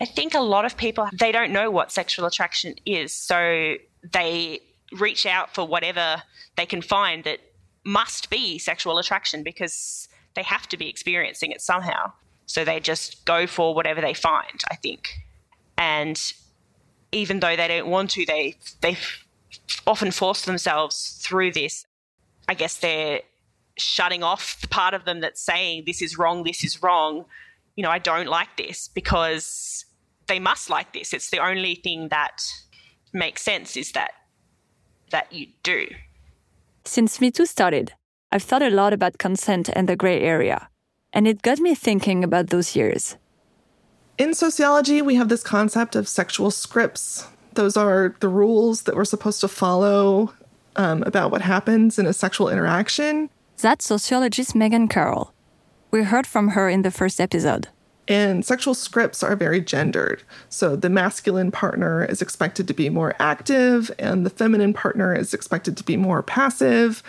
I 0.02 0.06
think 0.06 0.34
a 0.34 0.42
lot 0.42 0.66
of 0.66 0.76
people 0.76 1.08
they 1.14 1.32
don't 1.32 1.52
know 1.52 1.72
what 1.72 1.92
sexual 1.92 2.26
attraction 2.26 2.76
is, 2.86 3.14
so 3.14 3.76
they 4.12 4.60
reach 4.92 5.26
out 5.26 5.54
for 5.56 5.66
whatever 5.66 6.22
they 6.56 6.66
can 6.66 6.82
find 6.82 7.24
that 7.24 7.40
must 7.86 8.30
be 8.30 8.58
sexual 8.60 8.98
attraction 9.00 9.44
because 9.44 10.08
they 10.36 10.44
have 10.44 10.68
to 10.70 10.78
be 10.78 10.90
experiencing 10.90 11.52
it 11.52 11.62
somehow. 11.62 12.12
So 12.46 12.66
they 12.66 12.80
just 12.80 13.26
go 13.26 13.48
for 13.48 13.74
whatever 13.74 14.02
they 14.02 14.14
find, 14.14 14.62
I 14.70 14.76
think. 14.76 15.10
And 15.78 16.22
even 17.12 17.40
though 17.40 17.56
they 17.56 17.68
don't 17.68 17.88
want 17.88 18.12
to, 18.12 18.26
they 18.26 18.56
they 18.82 18.98
often 19.88 20.12
force 20.12 20.44
themselves 20.46 21.20
through 21.22 21.52
this. 21.54 21.86
I 22.48 22.54
guess 22.54 22.78
they're 22.78 23.22
shutting 23.78 24.24
off 24.24 24.60
the 24.62 24.68
part 24.68 24.94
of 24.94 25.06
them 25.06 25.22
that's 25.22 25.42
saying 25.42 25.84
this 25.86 26.02
is 26.02 26.18
wrong, 26.18 26.44
this 26.44 26.64
is 26.64 26.82
wrong. 26.82 27.26
You 27.76 27.84
know, 27.84 27.90
I 27.90 28.00
don't 28.00 28.28
like 28.28 28.56
this 28.58 28.88
because 28.88 29.86
they 30.28 30.40
must 30.40 30.70
like 30.70 30.94
this. 30.94 31.14
It's 31.14 31.30
the 31.32 31.40
only 31.40 31.76
thing 31.76 32.10
that 32.10 32.42
makes 33.14 33.42
sense 33.42 33.78
is 33.78 33.92
that 33.94 34.12
that 35.12 35.32
you 35.32 35.48
do. 35.62 35.88
Since 36.86 37.22
Me 37.22 37.32
Too 37.32 37.46
started, 37.46 37.94
I've 38.32 38.44
thought 38.44 38.64
a 38.64 38.70
lot 38.70 38.94
about 38.94 39.20
consent 39.20 39.70
and 39.70 39.88
the 39.88 39.96
gray 39.96 40.22
area, 40.22 40.70
and 41.14 41.28
it 41.28 41.44
got 41.44 41.60
me 41.60 41.76
thinking 41.76 42.24
about 42.24 42.48
those 42.48 42.76
years. 42.76 43.16
In 44.18 44.34
sociology, 44.34 45.02
we 45.02 45.16
have 45.16 45.30
this 45.30 45.44
concept 45.44 45.96
of 45.96 46.08
sexual 46.08 46.52
scripts. 46.52 47.28
Those 47.54 47.78
are 47.78 48.16
the 48.20 48.30
rules 48.30 48.84
that 48.84 48.96
we're 48.96 49.06
supposed 49.06 49.42
to 49.42 49.48
follow 49.48 50.34
um, 50.76 51.04
about 51.04 51.32
what 51.32 51.42
happens 51.42 52.00
in 52.00 52.06
a 52.06 52.14
sexual 52.14 52.50
interaction. 52.50 53.30
That's 53.58 53.86
sociologist 53.86 54.56
Megan 54.56 54.88
Carroll. 54.88 55.34
We 55.92 56.04
heard 56.04 56.28
from 56.28 56.50
her 56.50 56.70
in 56.70 56.82
the 56.82 56.92
first 56.92 57.22
episode. 57.22 57.68
And 58.08 58.44
sexual 58.44 58.74
scripts 58.74 59.24
are 59.24 59.36
very 59.36 59.62
gendered. 59.62 60.24
So 60.50 60.76
the 60.76 60.90
masculine 60.90 61.52
partner 61.52 62.04
is 62.04 62.22
expected 62.22 62.68
to 62.68 62.74
be 62.74 62.90
more 62.90 63.16
active, 63.20 63.90
and 63.98 64.26
the 64.26 64.30
feminine 64.30 64.74
partner 64.74 65.16
is 65.16 65.34
expected 65.34 65.78
to 65.78 65.84
be 65.84 65.96
more 65.96 66.22
passive. 66.22 67.02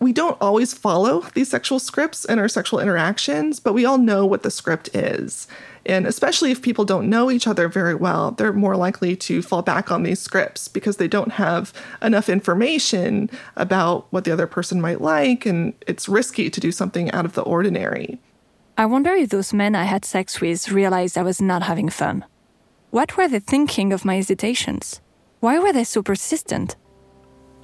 We 0.00 0.12
don't 0.12 0.40
always 0.40 0.72
follow 0.74 1.26
these 1.34 1.50
sexual 1.50 1.78
scripts 1.78 2.24
in 2.24 2.38
our 2.38 2.48
sexual 2.48 2.80
interactions, 2.80 3.60
but 3.60 3.74
we 3.74 3.84
all 3.84 3.98
know 3.98 4.24
what 4.24 4.42
the 4.42 4.50
script 4.50 4.88
is. 4.94 5.46
And 5.84 6.06
especially 6.06 6.50
if 6.50 6.62
people 6.62 6.84
don't 6.84 7.10
know 7.10 7.30
each 7.30 7.46
other 7.46 7.68
very 7.68 7.94
well, 7.94 8.30
they're 8.32 8.52
more 8.52 8.76
likely 8.76 9.16
to 9.16 9.42
fall 9.42 9.62
back 9.62 9.90
on 9.90 10.02
these 10.02 10.20
scripts 10.20 10.68
because 10.68 10.96
they 10.96 11.08
don't 11.08 11.32
have 11.32 11.72
enough 12.00 12.28
information 12.28 13.28
about 13.56 14.06
what 14.10 14.24
the 14.24 14.30
other 14.30 14.46
person 14.46 14.80
might 14.80 15.00
like, 15.00 15.44
and 15.44 15.74
it's 15.86 16.08
risky 16.08 16.50
to 16.50 16.60
do 16.60 16.70
something 16.70 17.10
out 17.10 17.24
of 17.24 17.32
the 17.34 17.42
ordinary. 17.42 18.20
I 18.78 18.86
wonder 18.86 19.12
if 19.12 19.30
those 19.30 19.52
men 19.52 19.74
I 19.74 19.84
had 19.84 20.04
sex 20.04 20.40
with 20.40 20.70
realized 20.70 21.18
I 21.18 21.22
was 21.22 21.40
not 21.40 21.62
having 21.62 21.88
fun. 21.88 22.24
What 22.90 23.16
were 23.16 23.28
they 23.28 23.40
thinking 23.40 23.92
of 23.92 24.04
my 24.04 24.16
hesitations? 24.16 25.00
Why 25.40 25.58
were 25.58 25.72
they 25.72 25.84
so 25.84 26.02
persistent? 26.02 26.76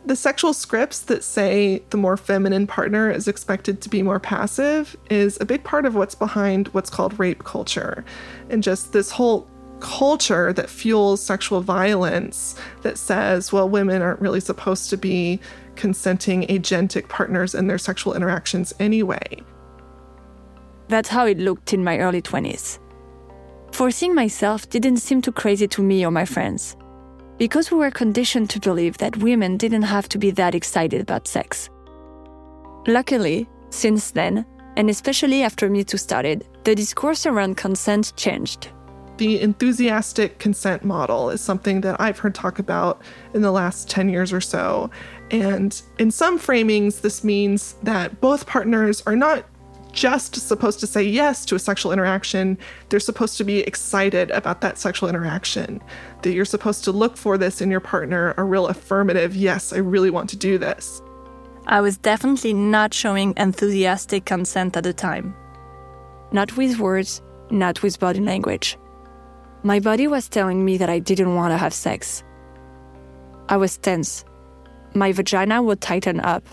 The 0.06 0.16
sexual 0.16 0.54
scripts 0.54 1.00
that 1.00 1.22
say 1.22 1.82
the 1.90 1.96
more 1.96 2.16
feminine 2.16 2.66
partner 2.66 3.10
is 3.10 3.28
expected 3.28 3.80
to 3.82 3.88
be 3.88 4.02
more 4.02 4.20
passive 4.20 4.96
is 5.10 5.38
a 5.40 5.44
big 5.44 5.64
part 5.64 5.84
of 5.84 5.94
what's 5.94 6.14
behind 6.14 6.68
what's 6.68 6.88
called 6.88 7.18
rape 7.18 7.44
culture. 7.44 8.04
And 8.48 8.62
just 8.62 8.92
this 8.92 9.10
whole 9.10 9.48
culture 9.80 10.52
that 10.52 10.70
fuels 10.70 11.22
sexual 11.22 11.60
violence 11.60 12.56
that 12.82 12.98
says, 12.98 13.52
well, 13.52 13.68
women 13.68 14.02
aren't 14.02 14.20
really 14.20 14.40
supposed 14.40 14.90
to 14.90 14.96
be 14.96 15.40
consenting 15.76 16.42
agentic 16.46 17.08
partners 17.08 17.54
in 17.54 17.66
their 17.66 17.78
sexual 17.78 18.14
interactions 18.14 18.72
anyway. 18.80 19.42
That's 20.88 21.10
how 21.10 21.26
it 21.26 21.38
looked 21.38 21.72
in 21.72 21.84
my 21.84 21.98
early 21.98 22.22
20s. 22.22 22.78
Forcing 23.72 24.14
myself 24.14 24.68
didn't 24.70 24.96
seem 24.96 25.20
too 25.20 25.32
crazy 25.32 25.68
to 25.68 25.82
me 25.82 26.04
or 26.04 26.10
my 26.10 26.24
friends 26.24 26.76
because 27.38 27.70
we 27.70 27.78
were 27.78 27.90
conditioned 27.90 28.50
to 28.50 28.60
believe 28.60 28.98
that 28.98 29.16
women 29.18 29.56
didn't 29.56 29.82
have 29.82 30.08
to 30.10 30.18
be 30.18 30.30
that 30.32 30.54
excited 30.54 31.00
about 31.00 31.28
sex. 31.28 31.70
Luckily, 32.86 33.48
since 33.70 34.10
then, 34.10 34.44
and 34.76 34.90
especially 34.90 35.42
after 35.42 35.70
Me 35.70 35.84
Too 35.84 35.96
started, 35.96 36.46
the 36.64 36.74
discourse 36.74 37.26
around 37.26 37.56
consent 37.56 38.12
changed. 38.16 38.68
The 39.18 39.40
enthusiastic 39.40 40.38
consent 40.38 40.84
model 40.84 41.30
is 41.30 41.40
something 41.40 41.80
that 41.80 42.00
I've 42.00 42.18
heard 42.18 42.34
talk 42.34 42.60
about 42.60 43.02
in 43.34 43.42
the 43.42 43.50
last 43.50 43.90
10 43.90 44.08
years 44.08 44.32
or 44.32 44.40
so. 44.40 44.90
And 45.32 45.80
in 45.98 46.12
some 46.12 46.38
framings, 46.38 47.00
this 47.00 47.24
means 47.24 47.74
that 47.82 48.20
both 48.20 48.46
partners 48.46 49.02
are 49.06 49.16
not 49.16 49.44
just 49.98 50.36
supposed 50.36 50.78
to 50.78 50.86
say 50.86 51.02
yes 51.02 51.44
to 51.44 51.56
a 51.56 51.58
sexual 51.58 51.92
interaction. 51.92 52.56
They're 52.88 53.00
supposed 53.00 53.36
to 53.38 53.44
be 53.44 53.60
excited 53.60 54.30
about 54.30 54.60
that 54.60 54.78
sexual 54.78 55.08
interaction. 55.08 55.82
That 56.22 56.32
you're 56.32 56.44
supposed 56.44 56.84
to 56.84 56.92
look 56.92 57.16
for 57.16 57.36
this 57.36 57.60
in 57.60 57.68
your 57.68 57.80
partner 57.80 58.32
a 58.36 58.44
real 58.44 58.68
affirmative, 58.68 59.34
yes, 59.34 59.72
I 59.72 59.78
really 59.78 60.10
want 60.10 60.30
to 60.30 60.36
do 60.36 60.56
this. 60.56 61.02
I 61.66 61.80
was 61.80 61.98
definitely 61.98 62.54
not 62.54 62.94
showing 62.94 63.34
enthusiastic 63.36 64.24
consent 64.24 64.76
at 64.76 64.84
the 64.84 64.92
time. 64.92 65.34
Not 66.30 66.56
with 66.56 66.78
words, 66.78 67.20
not 67.50 67.82
with 67.82 67.98
body 67.98 68.20
language. 68.20 68.78
My 69.64 69.80
body 69.80 70.06
was 70.06 70.28
telling 70.28 70.64
me 70.64 70.78
that 70.78 70.88
I 70.88 71.00
didn't 71.00 71.34
want 71.34 71.52
to 71.52 71.58
have 71.58 71.74
sex. 71.74 72.22
I 73.48 73.56
was 73.56 73.76
tense. 73.76 74.24
My 74.94 75.10
vagina 75.10 75.60
would 75.60 75.80
tighten 75.80 76.20
up. 76.20 76.46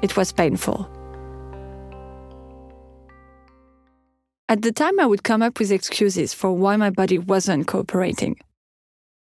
It 0.00 0.16
was 0.16 0.32
painful. 0.32 0.90
At 4.48 4.62
the 4.62 4.70
time, 4.70 5.00
I 5.00 5.06
would 5.06 5.24
come 5.24 5.42
up 5.42 5.58
with 5.58 5.72
excuses 5.72 6.32
for 6.32 6.52
why 6.52 6.76
my 6.76 6.90
body 6.90 7.18
wasn't 7.18 7.66
cooperating. 7.66 8.36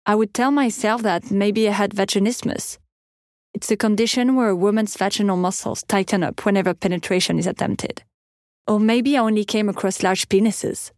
I 0.07 0.15
would 0.15 0.33
tell 0.33 0.51
myself 0.51 1.03
that 1.03 1.31
maybe 1.31 1.69
I 1.69 1.73
had 1.73 1.91
vaginismus. 1.91 2.79
It's 3.53 3.71
a 3.71 3.77
condition 3.77 4.37
where 4.37 4.49
a 4.49 4.57
woman's 4.57 4.97
vaginal 4.97 5.37
muscles 5.37 5.85
tighten 5.87 6.23
up 6.23 6.47
whenever 6.47 6.73
penetration 6.73 7.39
is 7.39 7.47
attempted. 7.47 8.03
Or 8.67 8.81
maybe 8.81 9.19
I 9.19 9.21
only 9.21 9.45
came 9.45 9.69
across 9.69 10.03
large 10.03 10.31
penises. 10.31 10.93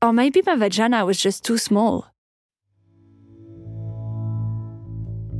Or 0.00 0.14
maybe 0.14 0.40
my 0.46 0.56
vagina 0.56 1.04
was 1.04 1.20
just 1.20 1.44
too 1.44 1.58
small. 1.58 2.06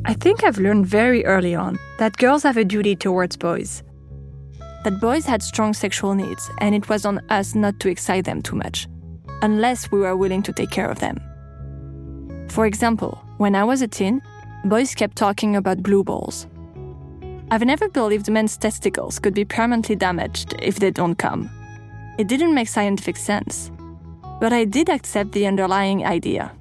I 0.04 0.12
think 0.12 0.44
I've 0.44 0.58
learned 0.58 0.86
very 0.86 1.24
early 1.24 1.54
on 1.54 1.78
that 1.98 2.18
girls 2.18 2.42
have 2.42 2.58
a 2.58 2.64
duty 2.66 2.96
towards 2.96 3.38
boys 3.38 3.82
that 4.84 5.00
boys 5.00 5.26
had 5.26 5.42
strong 5.42 5.74
sexual 5.74 6.14
needs, 6.14 6.50
and 6.58 6.74
it 6.74 6.88
was 6.88 7.04
on 7.04 7.20
us 7.28 7.54
not 7.54 7.78
to 7.80 7.88
excite 7.88 8.24
them 8.24 8.42
too 8.42 8.56
much, 8.56 8.88
unless 9.42 9.90
we 9.90 10.00
were 10.00 10.16
willing 10.16 10.42
to 10.42 10.52
take 10.52 10.70
care 10.70 10.90
of 10.90 10.98
them. 10.98 11.18
For 12.48 12.66
example, 12.66 13.22
when 13.38 13.54
I 13.54 13.64
was 13.64 13.82
a 13.82 13.88
teen, 13.88 14.22
boys 14.64 14.94
kept 14.94 15.16
talking 15.16 15.56
about 15.56 15.82
blue 15.82 16.02
balls. 16.02 16.46
I've 17.50 17.64
never 17.64 17.88
believed 17.88 18.30
men's 18.30 18.56
testicles 18.56 19.18
could 19.18 19.34
be 19.34 19.44
permanently 19.44 19.96
damaged 19.96 20.54
if 20.62 20.78
they 20.78 20.90
don't 20.90 21.16
come. 21.16 21.50
It 22.18 22.28
didn't 22.28 22.54
make 22.54 22.68
scientific 22.68 23.16
sense, 23.16 23.70
but 24.40 24.52
I 24.52 24.64
did 24.64 24.88
accept 24.88 25.32
the 25.32 25.46
underlying 25.46 26.06
idea. 26.06 26.52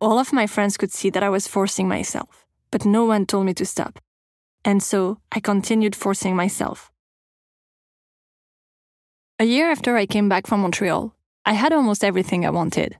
All 0.00 0.18
of 0.18 0.32
my 0.32 0.46
friends 0.46 0.76
could 0.76 0.92
see 0.92 1.10
that 1.10 1.22
I 1.22 1.28
was 1.28 1.48
forcing 1.48 1.88
myself, 1.88 2.46
but 2.70 2.84
no 2.84 3.04
one 3.04 3.26
told 3.26 3.46
me 3.46 3.54
to 3.54 3.66
stop. 3.66 3.98
And 4.64 4.82
so 4.82 5.18
I 5.32 5.40
continued 5.40 5.96
forcing 5.96 6.36
myself. 6.36 6.90
A 9.38 9.44
year 9.44 9.70
after 9.70 9.96
I 9.96 10.06
came 10.06 10.28
back 10.28 10.46
from 10.46 10.60
Montreal, 10.60 11.14
I 11.44 11.52
had 11.52 11.72
almost 11.72 12.02
everything 12.04 12.44
I 12.44 12.50
wanted 12.50 12.98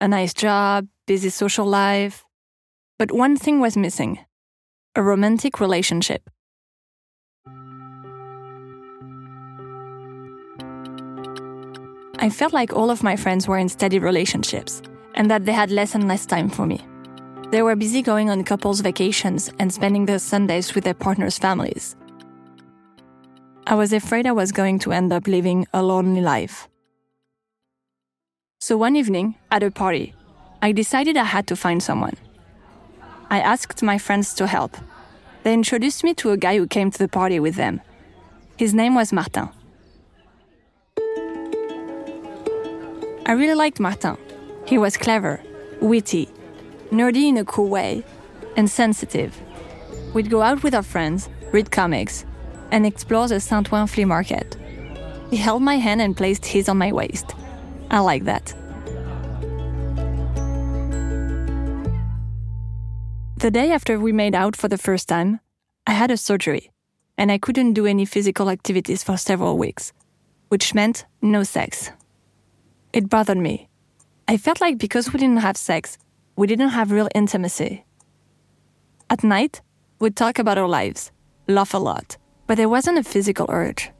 a 0.00 0.08
nice 0.08 0.34
job, 0.34 0.86
busy 1.06 1.30
social 1.30 1.66
life. 1.66 2.24
But 2.98 3.10
one 3.10 3.36
thing 3.36 3.60
was 3.60 3.76
missing 3.76 4.18
a 4.96 5.02
romantic 5.02 5.60
relationship. 5.60 6.30
I 12.18 12.30
felt 12.30 12.52
like 12.52 12.72
all 12.72 12.90
of 12.90 13.02
my 13.02 13.16
friends 13.16 13.48
were 13.48 13.58
in 13.58 13.68
steady 13.68 13.98
relationships 13.98 14.80
and 15.14 15.30
that 15.30 15.44
they 15.44 15.52
had 15.52 15.70
less 15.70 15.94
and 15.94 16.06
less 16.06 16.26
time 16.26 16.48
for 16.48 16.66
me. 16.66 16.80
They 17.54 17.62
were 17.62 17.76
busy 17.76 18.02
going 18.02 18.30
on 18.30 18.42
couples' 18.42 18.80
vacations 18.80 19.48
and 19.60 19.72
spending 19.72 20.06
their 20.06 20.18
Sundays 20.18 20.74
with 20.74 20.82
their 20.82 20.92
partners' 20.92 21.38
families. 21.38 21.94
I 23.64 23.76
was 23.76 23.92
afraid 23.92 24.26
I 24.26 24.32
was 24.32 24.50
going 24.50 24.80
to 24.80 24.90
end 24.90 25.12
up 25.12 25.28
living 25.28 25.64
a 25.72 25.80
lonely 25.80 26.20
life. 26.20 26.66
So 28.58 28.76
one 28.76 28.96
evening, 28.96 29.36
at 29.52 29.62
a 29.62 29.70
party, 29.70 30.14
I 30.62 30.72
decided 30.72 31.16
I 31.16 31.22
had 31.22 31.46
to 31.46 31.54
find 31.54 31.80
someone. 31.80 32.16
I 33.30 33.38
asked 33.38 33.84
my 33.84 33.98
friends 33.98 34.34
to 34.34 34.48
help. 34.48 34.76
They 35.44 35.54
introduced 35.54 36.02
me 36.02 36.12
to 36.14 36.32
a 36.32 36.36
guy 36.36 36.56
who 36.56 36.66
came 36.66 36.90
to 36.90 36.98
the 36.98 37.06
party 37.06 37.38
with 37.38 37.54
them. 37.54 37.80
His 38.56 38.74
name 38.74 38.96
was 38.96 39.12
Martin. 39.12 39.48
I 43.26 43.32
really 43.32 43.54
liked 43.54 43.78
Martin. 43.78 44.16
He 44.66 44.76
was 44.76 44.96
clever, 44.96 45.40
witty, 45.80 46.28
nerdy 46.90 47.28
in 47.28 47.36
a 47.36 47.44
cool 47.44 47.68
way, 47.68 48.04
and 48.56 48.70
sensitive. 48.70 49.38
We'd 50.14 50.30
go 50.30 50.42
out 50.42 50.62
with 50.62 50.74
our 50.74 50.82
friends, 50.82 51.28
read 51.52 51.70
comics, 51.70 52.24
and 52.70 52.86
explore 52.86 53.28
the 53.28 53.40
Saint 53.40 53.70
Ouen 53.72 53.88
flea 53.88 54.04
market. 54.04 54.56
He 55.30 55.36
held 55.36 55.62
my 55.62 55.76
hand 55.76 56.00
and 56.00 56.16
placed 56.16 56.46
his 56.46 56.68
on 56.68 56.78
my 56.78 56.92
waist. 56.92 57.34
I 57.90 57.98
like 58.00 58.24
that. 58.24 58.54
The 63.36 63.50
day 63.50 63.72
after 63.72 63.98
we 63.98 64.12
made 64.12 64.34
out 64.34 64.56
for 64.56 64.68
the 64.68 64.78
first 64.78 65.08
time, 65.08 65.40
I 65.86 65.92
had 65.92 66.10
a 66.10 66.16
surgery, 66.16 66.70
and 67.18 67.30
I 67.30 67.38
couldn't 67.38 67.74
do 67.74 67.84
any 67.86 68.04
physical 68.04 68.48
activities 68.48 69.02
for 69.02 69.16
several 69.16 69.58
weeks, 69.58 69.92
which 70.48 70.74
meant 70.74 71.04
no 71.20 71.42
sex. 71.42 71.90
It 72.92 73.10
bothered 73.10 73.38
me. 73.38 73.68
I 74.26 74.36
felt 74.38 74.60
like 74.60 74.78
because 74.78 75.12
we 75.12 75.18
didn't 75.18 75.42
have 75.42 75.56
sex, 75.56 75.98
we 76.36 76.46
didn't 76.46 76.70
have 76.70 76.90
real 76.90 77.08
intimacy. 77.14 77.84
At 79.08 79.22
night, 79.22 79.60
we'd 80.00 80.16
talk 80.16 80.38
about 80.38 80.58
our 80.58 80.68
lives, 80.68 81.12
laugh 81.46 81.74
a 81.74 81.78
lot, 81.78 82.16
but 82.46 82.56
there 82.56 82.68
wasn't 82.68 82.98
a 82.98 83.04
physical 83.04 83.46
urge. 83.48 83.90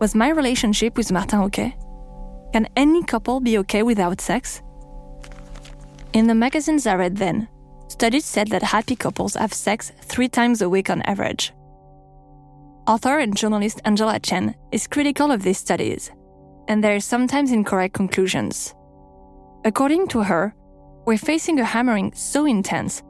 Was 0.00 0.14
my 0.14 0.30
relationship 0.30 0.96
with 0.96 1.12
Martin 1.12 1.40
okay? 1.40 1.76
Can 2.52 2.68
any 2.76 3.02
couple 3.02 3.40
be 3.40 3.58
okay 3.58 3.82
without 3.82 4.20
sex? 4.20 4.62
In 6.12 6.26
the 6.26 6.34
magazines 6.34 6.86
I 6.86 6.94
read 6.94 7.16
then, 7.16 7.48
studies 7.88 8.24
said 8.24 8.48
that 8.48 8.62
happy 8.62 8.96
couples 8.96 9.34
have 9.34 9.52
sex 9.52 9.92
three 10.02 10.28
times 10.28 10.62
a 10.62 10.68
week 10.68 10.88
on 10.88 11.02
average. 11.02 11.52
Author 12.86 13.18
and 13.18 13.36
journalist 13.36 13.82
Angela 13.84 14.18
Chen 14.18 14.54
is 14.72 14.86
critical 14.86 15.30
of 15.30 15.42
these 15.42 15.58
studies, 15.58 16.10
and 16.68 16.84
there 16.84 16.94
are 16.94 17.00
sometimes 17.00 17.50
incorrect 17.50 17.94
conclusions. 17.94 18.74
According 19.64 20.08
to 20.08 20.22
her, 20.22 20.54
we're 21.06 21.18
facing 21.18 21.58
a 21.58 21.64
hammering 21.64 22.12
so 22.12 22.46
intense 22.46 23.02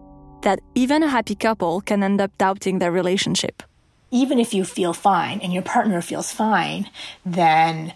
that 0.43 0.61
even 0.75 1.03
a 1.03 1.09
happy 1.09 1.35
couple 1.35 1.81
can 1.81 2.03
end 2.03 2.21
up 2.21 2.31
doubting 2.38 2.78
their 2.78 2.93
relationship. 2.93 3.63
Even 4.11 4.39
if 4.39 4.54
you 4.54 4.65
feel 4.65 4.95
fine 4.95 5.41
and 5.41 5.52
your 5.52 5.63
partner 5.63 6.00
feels 6.00 6.32
fine, 6.32 6.89
then 7.26 7.93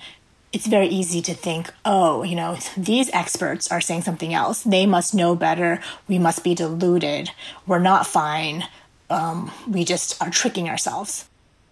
it's 0.52 0.66
very 0.66 0.88
easy 0.88 1.22
to 1.22 1.32
think, 1.32 1.72
oh, 1.84 2.24
you 2.24 2.34
know, 2.34 2.58
these 2.76 3.08
experts 3.14 3.70
are 3.72 3.80
saying 3.80 4.02
something 4.02 4.34
else. 4.34 4.62
They 4.64 4.84
must 4.84 5.14
know 5.14 5.34
better. 5.34 5.80
We 6.08 6.18
must 6.18 6.44
be 6.44 6.54
deluded. 6.54 7.30
We're 7.66 7.78
not 7.78 8.06
fine. 8.06 8.64
Um, 9.08 9.50
we 9.66 9.84
just 9.84 10.20
are 10.22 10.30
tricking 10.30 10.68
ourselves. 10.68 11.28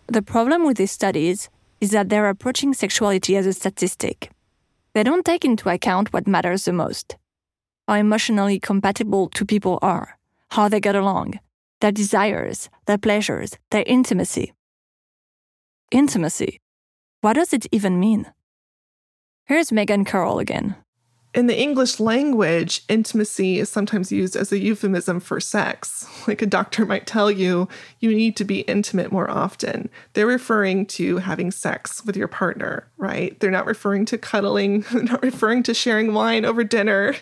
The 0.06 0.22
problem 0.22 0.64
with 0.64 0.78
these 0.78 0.92
studies 0.92 1.50
is 1.80 1.90
that 1.90 2.08
they're 2.08 2.28
approaching 2.28 2.74
sexuality 2.74 3.36
as 3.36 3.46
a 3.46 3.52
statistic. 3.52 4.30
They 4.94 5.02
don't 5.02 5.24
take 5.24 5.44
into 5.44 5.68
account 5.68 6.12
what 6.12 6.26
matters 6.26 6.64
the 6.64 6.72
most 6.72 7.16
how 7.90 7.96
emotionally 7.96 8.60
compatible 8.60 9.28
two 9.28 9.44
people 9.44 9.76
are, 9.82 10.16
how 10.50 10.68
they 10.68 10.78
get 10.78 10.94
along, 10.94 11.40
their 11.80 11.90
desires, 11.90 12.70
their 12.86 12.98
pleasures, 12.98 13.58
their 13.72 13.82
intimacy. 13.84 14.52
Intimacy. 15.90 16.60
What 17.20 17.32
does 17.32 17.52
it 17.52 17.66
even 17.72 17.98
mean? 17.98 18.30
Here's 19.44 19.72
Megan 19.72 20.04
Carroll 20.04 20.38
again. 20.38 20.76
In 21.32 21.46
the 21.46 21.56
English 21.56 22.00
language, 22.00 22.82
intimacy 22.88 23.60
is 23.60 23.68
sometimes 23.68 24.10
used 24.10 24.34
as 24.34 24.50
a 24.50 24.58
euphemism 24.58 25.20
for 25.20 25.38
sex. 25.38 26.08
Like 26.26 26.42
a 26.42 26.46
doctor 26.46 26.84
might 26.84 27.06
tell 27.06 27.30
you, 27.30 27.68
you 28.00 28.12
need 28.12 28.36
to 28.36 28.44
be 28.44 28.60
intimate 28.62 29.12
more 29.12 29.30
often. 29.30 29.90
They're 30.14 30.26
referring 30.26 30.86
to 30.86 31.18
having 31.18 31.52
sex 31.52 32.04
with 32.04 32.16
your 32.16 32.26
partner, 32.26 32.88
right? 32.96 33.38
They're 33.38 33.50
not 33.50 33.66
referring 33.66 34.06
to 34.06 34.18
cuddling, 34.18 34.80
they're 34.92 35.04
not 35.04 35.22
referring 35.22 35.62
to 35.64 35.74
sharing 35.74 36.14
wine 36.14 36.44
over 36.44 36.64
dinner. 36.64 37.14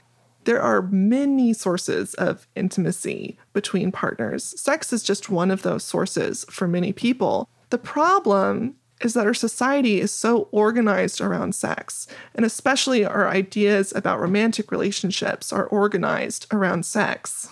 There 0.44 0.62
are 0.62 0.81
many 0.81 1.53
sources 1.53 2.14
of 2.14 2.49
intimacy 2.57 3.37
between 3.53 3.92
partners. 3.92 4.59
Sex 4.59 4.90
is 4.90 5.03
just 5.03 5.29
one 5.29 5.51
of 5.51 5.61
those 5.61 5.85
sources 5.85 6.47
for 6.49 6.66
many 6.66 6.94
people. 6.94 7.51
The 7.68 7.77
problem 7.77 8.77
is 9.03 9.15
that 9.15 9.27
our 9.27 9.35
society 9.35 10.01
is 10.01 10.11
so 10.11 10.49
organized 10.51 11.21
around 11.21 11.55
sex, 11.55 12.07
and 12.35 12.45
especially 12.45 13.05
our 13.05 13.29
ideas 13.29 13.93
about 13.95 14.21
romantic 14.21 14.71
relationships 14.71 15.53
are 15.53 15.67
organized 15.67 16.47
around 16.53 16.85
sex. 16.85 17.49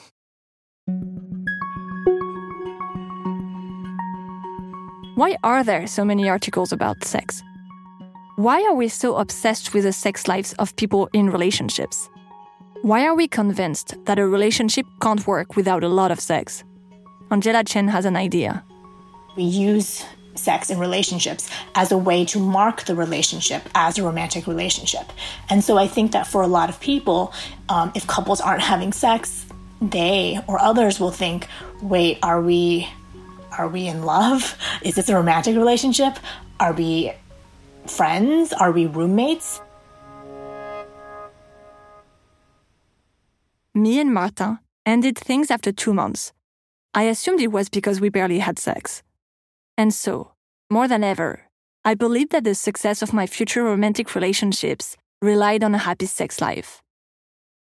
Why 5.17 5.37
are 5.43 5.65
there 5.65 5.87
so 5.87 6.05
many 6.05 6.29
articles 6.29 6.73
about 6.73 7.05
sex? 7.05 7.43
Why 8.37 8.63
are 8.65 8.75
we 8.75 8.89
so 8.89 9.17
obsessed 9.17 9.73
with 9.73 9.85
the 9.85 9.93
sex 9.93 10.29
lives 10.29 10.53
of 10.59 10.77
people 10.77 11.09
in 11.15 11.31
relationships? 11.31 12.11
Why 12.83 13.07
are 13.07 13.15
we 13.15 13.27
convinced 13.27 13.95
that 14.05 14.19
a 14.19 14.27
relationship 14.27 14.87
can't 15.01 15.27
work 15.27 15.57
without 15.57 15.83
a 15.83 15.89
lot 15.89 16.11
of 16.11 16.21
sex? 16.21 16.63
Angela 17.31 17.65
Chen 17.65 17.89
has 17.89 18.05
an 18.05 18.15
idea. 18.15 18.63
We 19.37 19.45
use 19.45 20.05
sex 20.39 20.71
in 20.71 20.79
relationships 20.79 21.51
as 21.75 21.93
a 21.93 21.99
way 21.99 22.25
to 22.27 22.39
mark 22.39 22.85
the 22.85 22.95
relationship 22.95 23.63
as 23.75 23.99
a 23.99 24.03
romantic 24.03 24.47
relationship. 24.47 25.13
And 25.51 25.63
so 25.63 25.79
I 25.79 25.87
think 25.87 26.13
that 26.13 26.27
for 26.27 26.43
a 26.43 26.47
lot 26.47 26.69
of 26.69 26.81
people, 26.81 27.33
um, 27.69 27.93
if 27.95 28.07
couples 28.07 28.41
aren't 28.41 28.63
having 28.63 28.93
sex, 28.93 29.47
they 29.81 30.39
or 30.47 30.61
others 30.61 30.99
will 30.99 31.11
think, 31.11 31.49
wait, 31.83 32.19
are 32.23 32.41
we 32.41 32.89
are 33.59 33.69
we 33.69 33.87
in 33.87 34.03
love? 34.03 34.57
Is 34.83 34.97
this 34.97 35.09
a 35.09 35.15
romantic 35.15 35.57
relationship? 35.57 36.19
Are 36.61 36.73
we 36.73 37.13
friends? 37.87 38.53
Are 38.53 38.71
we 38.71 38.87
roommates? 38.87 39.61
Me 43.75 44.01
and 44.01 44.13
Martin 44.13 44.59
ended 44.85 45.19
things 45.19 45.51
after 45.51 45.73
two 45.73 45.93
months. 45.93 46.33
I 46.95 47.05
assumed 47.05 47.41
it 47.41 47.53
was 47.53 47.69
because 47.69 48.01
we 48.01 48.09
barely 48.09 48.39
had 48.39 48.59
sex. 48.59 49.03
And 49.79 49.93
so, 49.93 50.33
more 50.71 50.89
than 50.89 51.05
ever, 51.05 51.43
I 51.85 51.95
believed 51.95 52.33
that 52.33 52.45
the 52.45 52.55
success 52.55 53.03
of 53.03 53.13
my 53.13 53.27
future 53.27 53.63
romantic 53.63 54.15
relationships 54.15 54.97
relied 55.21 55.63
on 55.63 55.75
a 55.75 55.79
happy 55.79 56.07
sex 56.07 56.41
life. 56.41 56.83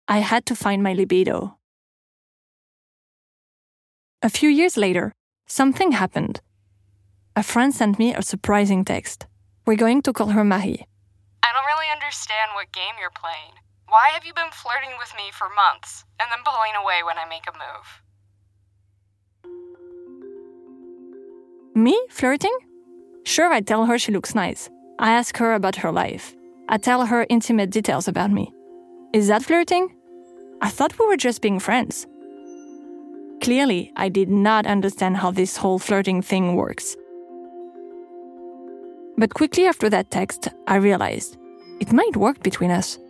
I 0.07 0.19
had 0.19 0.45
to 0.47 0.55
find 0.55 0.83
my 0.83 0.93
libido. 0.93 1.57
A 4.23 4.31
few 4.31 4.49
years 4.49 4.77
later, 4.77 5.12
something 5.47 5.93
happened. 5.93 6.40
A 7.37 7.43
friend 7.43 7.75
sent 7.75 7.99
me 7.99 8.14
a 8.14 8.23
surprising 8.23 8.85
text. 8.85 9.27
We're 9.67 9.77
going 9.77 10.03
to 10.03 10.12
call 10.12 10.29
her 10.29 10.45
Marie. 10.45 10.87
I 11.43 11.49
don't 11.53 11.67
really 11.67 11.90
understand 11.90 12.53
what 12.55 12.73
game 12.73 12.95
you're 13.01 13.11
playing. 13.17 13.57
Why 13.88 14.11
have 14.12 14.25
you 14.25 14.35
been 14.35 14.53
flirting 14.53 14.97
with 14.99 15.12
me 15.17 15.33
for 15.33 15.49
months 15.51 16.05
and 16.21 16.29
then 16.31 16.45
pulling 16.45 16.77
away 16.77 17.03
when 17.03 17.19
I 17.19 17.25
make 17.25 17.49
a 17.49 17.53
move? 17.53 18.04
Me 21.77 22.01
flirting? 22.09 22.57
Sure, 23.25 23.53
I 23.53 23.61
tell 23.61 23.87
her 23.87 23.99
she 23.99 24.13
looks 24.13 24.33
nice. 24.33 24.71
I 25.01 25.11
ask 25.13 25.37
her 25.39 25.55
about 25.55 25.75
her 25.77 25.91
life. 25.91 26.37
I 26.69 26.79
tell 26.79 27.05
her 27.05 27.27
intimate 27.29 27.71
details 27.71 28.07
about 28.07 28.31
me. 28.31 28.53
Is 29.13 29.27
that 29.27 29.43
flirting? 29.43 29.93
I 30.63 30.69
thought 30.69 30.97
we 31.01 31.07
were 31.07 31.17
just 31.17 31.43
being 31.43 31.59
friends. 31.59 32.07
Clearly, 33.43 33.93
I 33.97 34.09
did 34.09 34.29
not 34.31 34.67
understand 34.67 35.17
how 35.17 35.33
this 35.33 35.57
whole 35.57 35.81
flirting 35.81 36.23
thing 36.23 36.55
works. 36.55 36.97
But 39.19 39.35
quickly 39.35 39.67
after 39.67 39.91
that 39.91 40.13
text, 40.13 40.49
I 40.69 40.77
realized 40.77 41.37
it 41.81 41.93
might 41.93 42.17
work 42.17 42.41
between 42.45 42.71
us. 42.71 43.01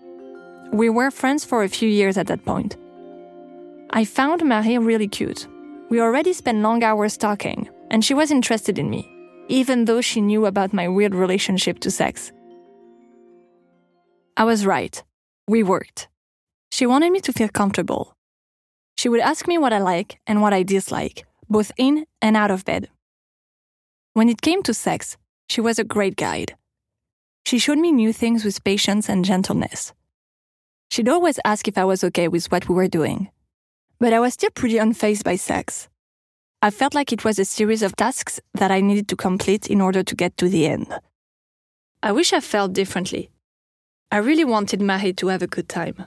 We 0.72 0.88
were 0.88 1.10
friends 1.10 1.44
for 1.44 1.64
a 1.64 1.68
few 1.68 1.88
years 1.88 2.16
at 2.16 2.28
that 2.28 2.46
point. 2.46 2.78
I 3.90 4.06
found 4.06 4.42
Marie 4.42 4.78
really 4.78 5.06
cute. 5.06 5.46
We 5.90 6.00
already 6.00 6.32
spent 6.32 6.62
long 6.62 6.82
hours 6.82 7.18
talking, 7.18 7.68
and 7.90 8.04
she 8.04 8.14
was 8.14 8.30
interested 8.30 8.78
in 8.78 8.90
me, 8.90 9.08
even 9.48 9.84
though 9.84 10.00
she 10.00 10.20
knew 10.20 10.46
about 10.46 10.72
my 10.72 10.88
weird 10.88 11.14
relationship 11.14 11.78
to 11.80 11.90
sex. 11.90 12.32
I 14.36 14.44
was 14.44 14.66
right. 14.66 15.02
We 15.46 15.62
worked. 15.62 16.08
She 16.72 16.86
wanted 16.86 17.12
me 17.12 17.20
to 17.20 17.32
feel 17.32 17.48
comfortable. 17.48 18.16
She 18.96 19.08
would 19.08 19.20
ask 19.20 19.46
me 19.46 19.58
what 19.58 19.72
I 19.72 19.78
like 19.78 20.18
and 20.26 20.42
what 20.42 20.52
I 20.52 20.62
dislike, 20.62 21.24
both 21.48 21.70
in 21.76 22.06
and 22.20 22.36
out 22.36 22.50
of 22.50 22.64
bed. 22.64 22.88
When 24.14 24.28
it 24.28 24.42
came 24.42 24.62
to 24.64 24.74
sex, 24.74 25.16
she 25.48 25.60
was 25.60 25.78
a 25.78 25.84
great 25.84 26.16
guide. 26.16 26.56
She 27.46 27.58
showed 27.58 27.78
me 27.78 27.92
new 27.92 28.12
things 28.12 28.44
with 28.44 28.64
patience 28.64 29.08
and 29.08 29.24
gentleness. 29.24 29.92
She'd 30.90 31.08
always 31.08 31.38
ask 31.44 31.68
if 31.68 31.76
I 31.76 31.84
was 31.84 32.04
okay 32.04 32.28
with 32.28 32.50
what 32.50 32.68
we 32.68 32.74
were 32.74 32.88
doing. 32.88 33.30
But 33.98 34.12
I 34.12 34.20
was 34.20 34.34
still 34.34 34.50
pretty 34.50 34.76
unfazed 34.76 35.24
by 35.24 35.36
sex. 35.36 35.88
I 36.64 36.70
felt 36.70 36.94
like 36.94 37.12
it 37.12 37.26
was 37.26 37.38
a 37.38 37.44
series 37.44 37.82
of 37.82 37.94
tasks 37.94 38.40
that 38.54 38.70
I 38.70 38.80
needed 38.80 39.06
to 39.08 39.16
complete 39.16 39.66
in 39.66 39.82
order 39.82 40.02
to 40.02 40.14
get 40.14 40.38
to 40.38 40.48
the 40.48 40.66
end. 40.66 40.86
I 42.02 42.10
wish 42.10 42.32
I 42.32 42.40
felt 42.40 42.72
differently. 42.72 43.28
I 44.10 44.16
really 44.16 44.46
wanted 44.46 44.80
Marie 44.80 45.12
to 45.12 45.26
have 45.26 45.42
a 45.42 45.46
good 45.46 45.68
time. 45.68 46.06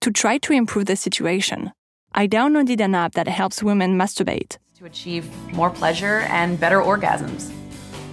To 0.00 0.10
try 0.10 0.38
to 0.38 0.52
improve 0.52 0.86
the 0.86 0.96
situation, 0.96 1.70
I 2.12 2.26
downloaded 2.26 2.80
an 2.80 2.96
app 2.96 3.12
that 3.12 3.28
helps 3.28 3.62
women 3.62 3.96
masturbate. 3.96 4.58
To 4.78 4.86
achieve 4.86 5.30
more 5.52 5.70
pleasure 5.70 6.26
and 6.38 6.58
better 6.58 6.80
orgasms. 6.80 7.52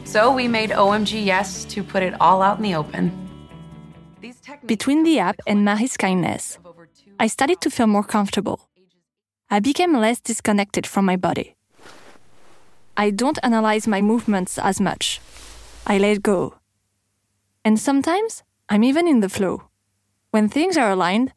So 0.03 0.31
we 0.31 0.47
made 0.47 0.69
OMGYes 0.69 1.67
to 1.71 1.81
put 1.81 2.03
it 2.03 2.13
all 2.21 2.43
out 2.43 2.57
in 2.57 2.63
the 2.63 2.75
open. 2.75 3.09
Between 4.67 5.01
the 5.01 5.17
app 5.17 5.39
and 5.47 5.65
Marie's 5.65 5.97
kindness, 5.97 6.59
I 7.19 7.25
started 7.25 7.61
to 7.61 7.71
feel 7.71 7.87
more 7.87 8.03
comfortable. 8.03 8.59
I 9.49 9.59
became 9.59 9.93
less 9.93 10.19
disconnected 10.19 10.87
from 10.87 11.05
my 11.05 11.15
body. 11.15 11.55
I 12.97 13.11
don't 13.11 13.39
analyze 13.43 13.87
my 13.87 14.01
movements 14.01 14.57
as 14.57 14.81
much. 14.81 15.21
I 15.85 15.97
let 15.97 16.23
go. 16.23 16.55
And 17.63 17.79
sometimes 17.79 18.43
I'm 18.69 18.83
even 18.83 19.07
in 19.07 19.19
the 19.19 19.29
flow. 19.29 19.63
When 20.31 20.49
things 20.49 20.77
are 20.77 20.89
aligned, 20.89 21.33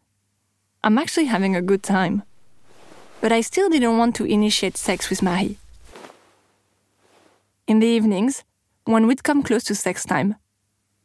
I'm 0.82 0.98
actually 0.98 1.26
having 1.26 1.54
a 1.54 1.62
good 1.62 1.82
time. 1.82 2.22
But 3.20 3.32
I 3.32 3.40
still 3.40 3.68
didn't 3.68 3.98
want 3.98 4.14
to 4.16 4.24
initiate 4.24 4.76
sex 4.76 5.10
with 5.10 5.22
Marie. 5.22 5.58
In 7.66 7.80
the 7.80 7.86
evenings, 7.86 8.44
when 8.84 9.06
we'd 9.06 9.24
come 9.24 9.42
close 9.42 9.64
to 9.64 9.74
sex 9.74 10.04
time, 10.04 10.36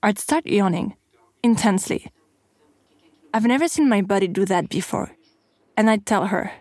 I'd 0.01 0.19
start 0.19 0.45
yawning 0.47 0.95
intensely. 1.43 2.11
I've 3.33 3.45
never 3.45 3.67
seen 3.67 3.89
my 3.89 4.01
body 4.01 4.27
do 4.27 4.45
that 4.45 4.69
before. 4.69 5.11
And 5.75 5.89
I'd 5.89 6.05
tell 6.05 6.27
her, 6.27 6.51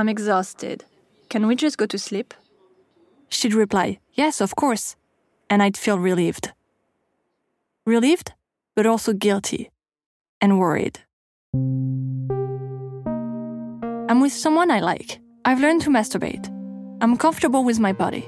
I'm 0.00 0.08
exhausted. 0.08 0.86
Can 1.28 1.46
we 1.46 1.54
just 1.54 1.76
go 1.76 1.84
to 1.84 1.98
sleep? 1.98 2.32
She'd 3.28 3.52
reply, 3.52 3.98
Yes, 4.14 4.40
of 4.40 4.56
course. 4.56 4.96
And 5.50 5.62
I'd 5.62 5.76
feel 5.76 5.98
relieved. 5.98 6.52
Relieved, 7.84 8.32
but 8.74 8.86
also 8.86 9.12
guilty 9.12 9.70
and 10.40 10.58
worried. 10.58 11.00
I'm 14.08 14.20
with 14.22 14.32
someone 14.32 14.70
I 14.70 14.80
like. 14.80 15.20
I've 15.44 15.60
learned 15.60 15.82
to 15.82 15.90
masturbate. 15.90 16.48
I'm 17.02 17.18
comfortable 17.18 17.62
with 17.62 17.78
my 17.78 17.92
body. 17.92 18.26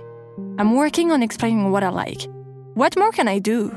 I'm 0.59 0.77
working 0.77 1.11
on 1.11 1.23
explaining 1.23 1.71
what 1.71 1.83
I 1.83 1.89
like. 1.89 2.29
What 2.75 2.99
more 2.99 3.13
can 3.13 3.29
I 3.29 3.39
do? 3.39 3.69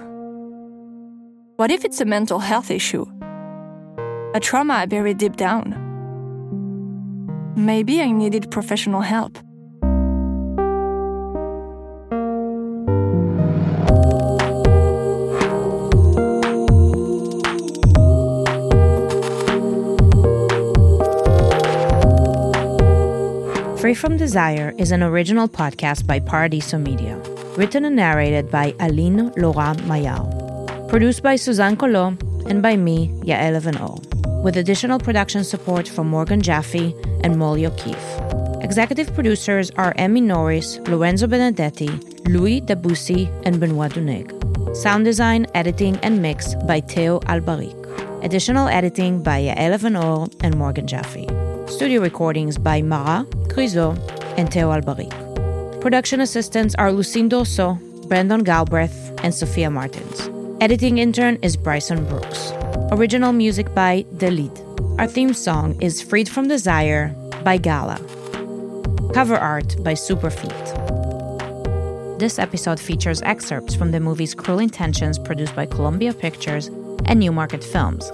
What 1.55 1.71
if 1.71 1.85
it's 1.85 2.01
a 2.01 2.05
mental 2.05 2.39
health 2.39 2.71
issue? 2.71 3.05
A 4.33 4.41
trauma 4.41 4.73
I 4.73 4.85
buried 4.85 5.17
deep 5.17 5.37
down? 5.37 5.94
Maybe 7.55 8.01
I 8.01 8.11
needed 8.11 8.51
professional 8.51 9.01
help. 9.01 9.37
Free 23.79 23.93
from 23.93 24.17
Desire 24.17 24.73
is 24.77 24.91
an 24.91 25.03
original 25.03 25.47
podcast 25.47 26.05
by 26.05 26.19
Paradiso 26.19 26.77
Media, 26.77 27.15
written 27.55 27.85
and 27.85 27.95
narrated 27.95 28.51
by 28.51 28.73
Aline 28.79 29.31
Laurent 29.37 29.79
Mayard, 29.87 30.89
produced 30.89 31.23
by 31.23 31.35
Suzanne 31.35 31.77
Collot 31.77 32.19
and 32.49 32.61
by 32.61 32.75
me, 32.75 33.09
Yael 33.23 33.55
Evan-O, 33.55 33.97
with 34.45 34.57
additional 34.57 34.99
production 34.99 35.43
support 35.43 35.87
from 35.87 36.07
Morgan 36.07 36.39
Jaffe 36.39 36.95
and 37.23 37.35
Molly 37.35 37.65
O'Keefe. 37.65 38.21
Executive 38.61 39.11
producers 39.15 39.71
are 39.71 39.91
Emmy 39.95 40.21
Norris, 40.21 40.77
Lorenzo 40.87 41.25
Benedetti, 41.25 41.89
Louis 42.29 42.61
Debussy, 42.61 43.27
and 43.43 43.59
Benoit 43.59 43.91
Duneg. 43.93 44.29
Sound 44.75 45.03
design, 45.03 45.47
editing, 45.55 45.97
and 46.03 46.21
mix 46.21 46.53
by 46.67 46.79
Theo 46.79 47.21
Albaric. 47.21 47.75
Additional 48.23 48.67
editing 48.67 49.23
by 49.23 49.41
Yael 49.41 49.71
Evan-O 49.73 50.27
and 50.41 50.55
Morgan 50.55 50.85
Jaffe. 50.85 51.25
Studio 51.65 51.99
recordings 51.99 52.59
by 52.59 52.83
Mara, 52.83 53.25
Criso, 53.47 53.97
and 54.37 54.53
Theo 54.53 54.69
Albaric. 54.69 55.09
Production 55.81 56.21
assistants 56.21 56.75
are 56.75 56.91
Lucine 56.91 57.29
Dorso, 57.29 57.79
Brandon 58.07 58.43
Galbraith, 58.43 59.11
and 59.23 59.33
Sophia 59.33 59.71
Martins. 59.71 60.29
Editing 60.61 60.99
intern 60.99 61.39
is 61.41 61.57
Bryson 61.57 62.05
Brooks. 62.05 62.53
Original 62.75 63.33
music 63.33 63.73
by 63.73 64.05
The. 64.17 64.49
Our 64.99 65.07
theme 65.07 65.33
song 65.33 65.81
is 65.81 66.01
Freed 66.01 66.29
from 66.29 66.47
Desire 66.47 67.09
by 67.43 67.57
Gala. 67.57 67.97
Cover 69.13 69.35
art 69.35 69.75
by 69.83 69.93
Superfeet. 69.93 70.59
This 72.19 72.37
episode 72.37 72.79
features 72.79 73.21
excerpts 73.23 73.75
from 73.75 73.91
the 73.91 73.99
movies 73.99 74.33
Cruel 74.33 74.59
Intentions, 74.59 75.17
produced 75.17 75.55
by 75.55 75.65
Columbia 75.65 76.13
Pictures 76.13 76.67
and 77.05 77.19
Newmarket 77.19 77.63
Films, 77.63 78.11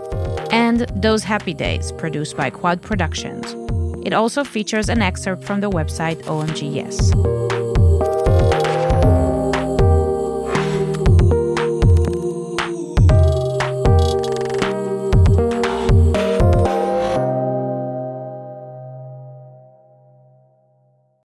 and 0.52 0.82
Those 0.96 1.24
Happy 1.24 1.54
Days, 1.54 1.92
produced 1.92 2.38
by 2.38 2.50
Quad 2.50 2.82
Productions. 2.82 3.56
It 4.06 4.14
also 4.14 4.44
features 4.44 4.90
an 4.90 5.02
excerpt 5.02 5.44
from 5.44 5.62
the 5.62 5.70
website 5.70 6.22
OMGYes. 6.24 7.51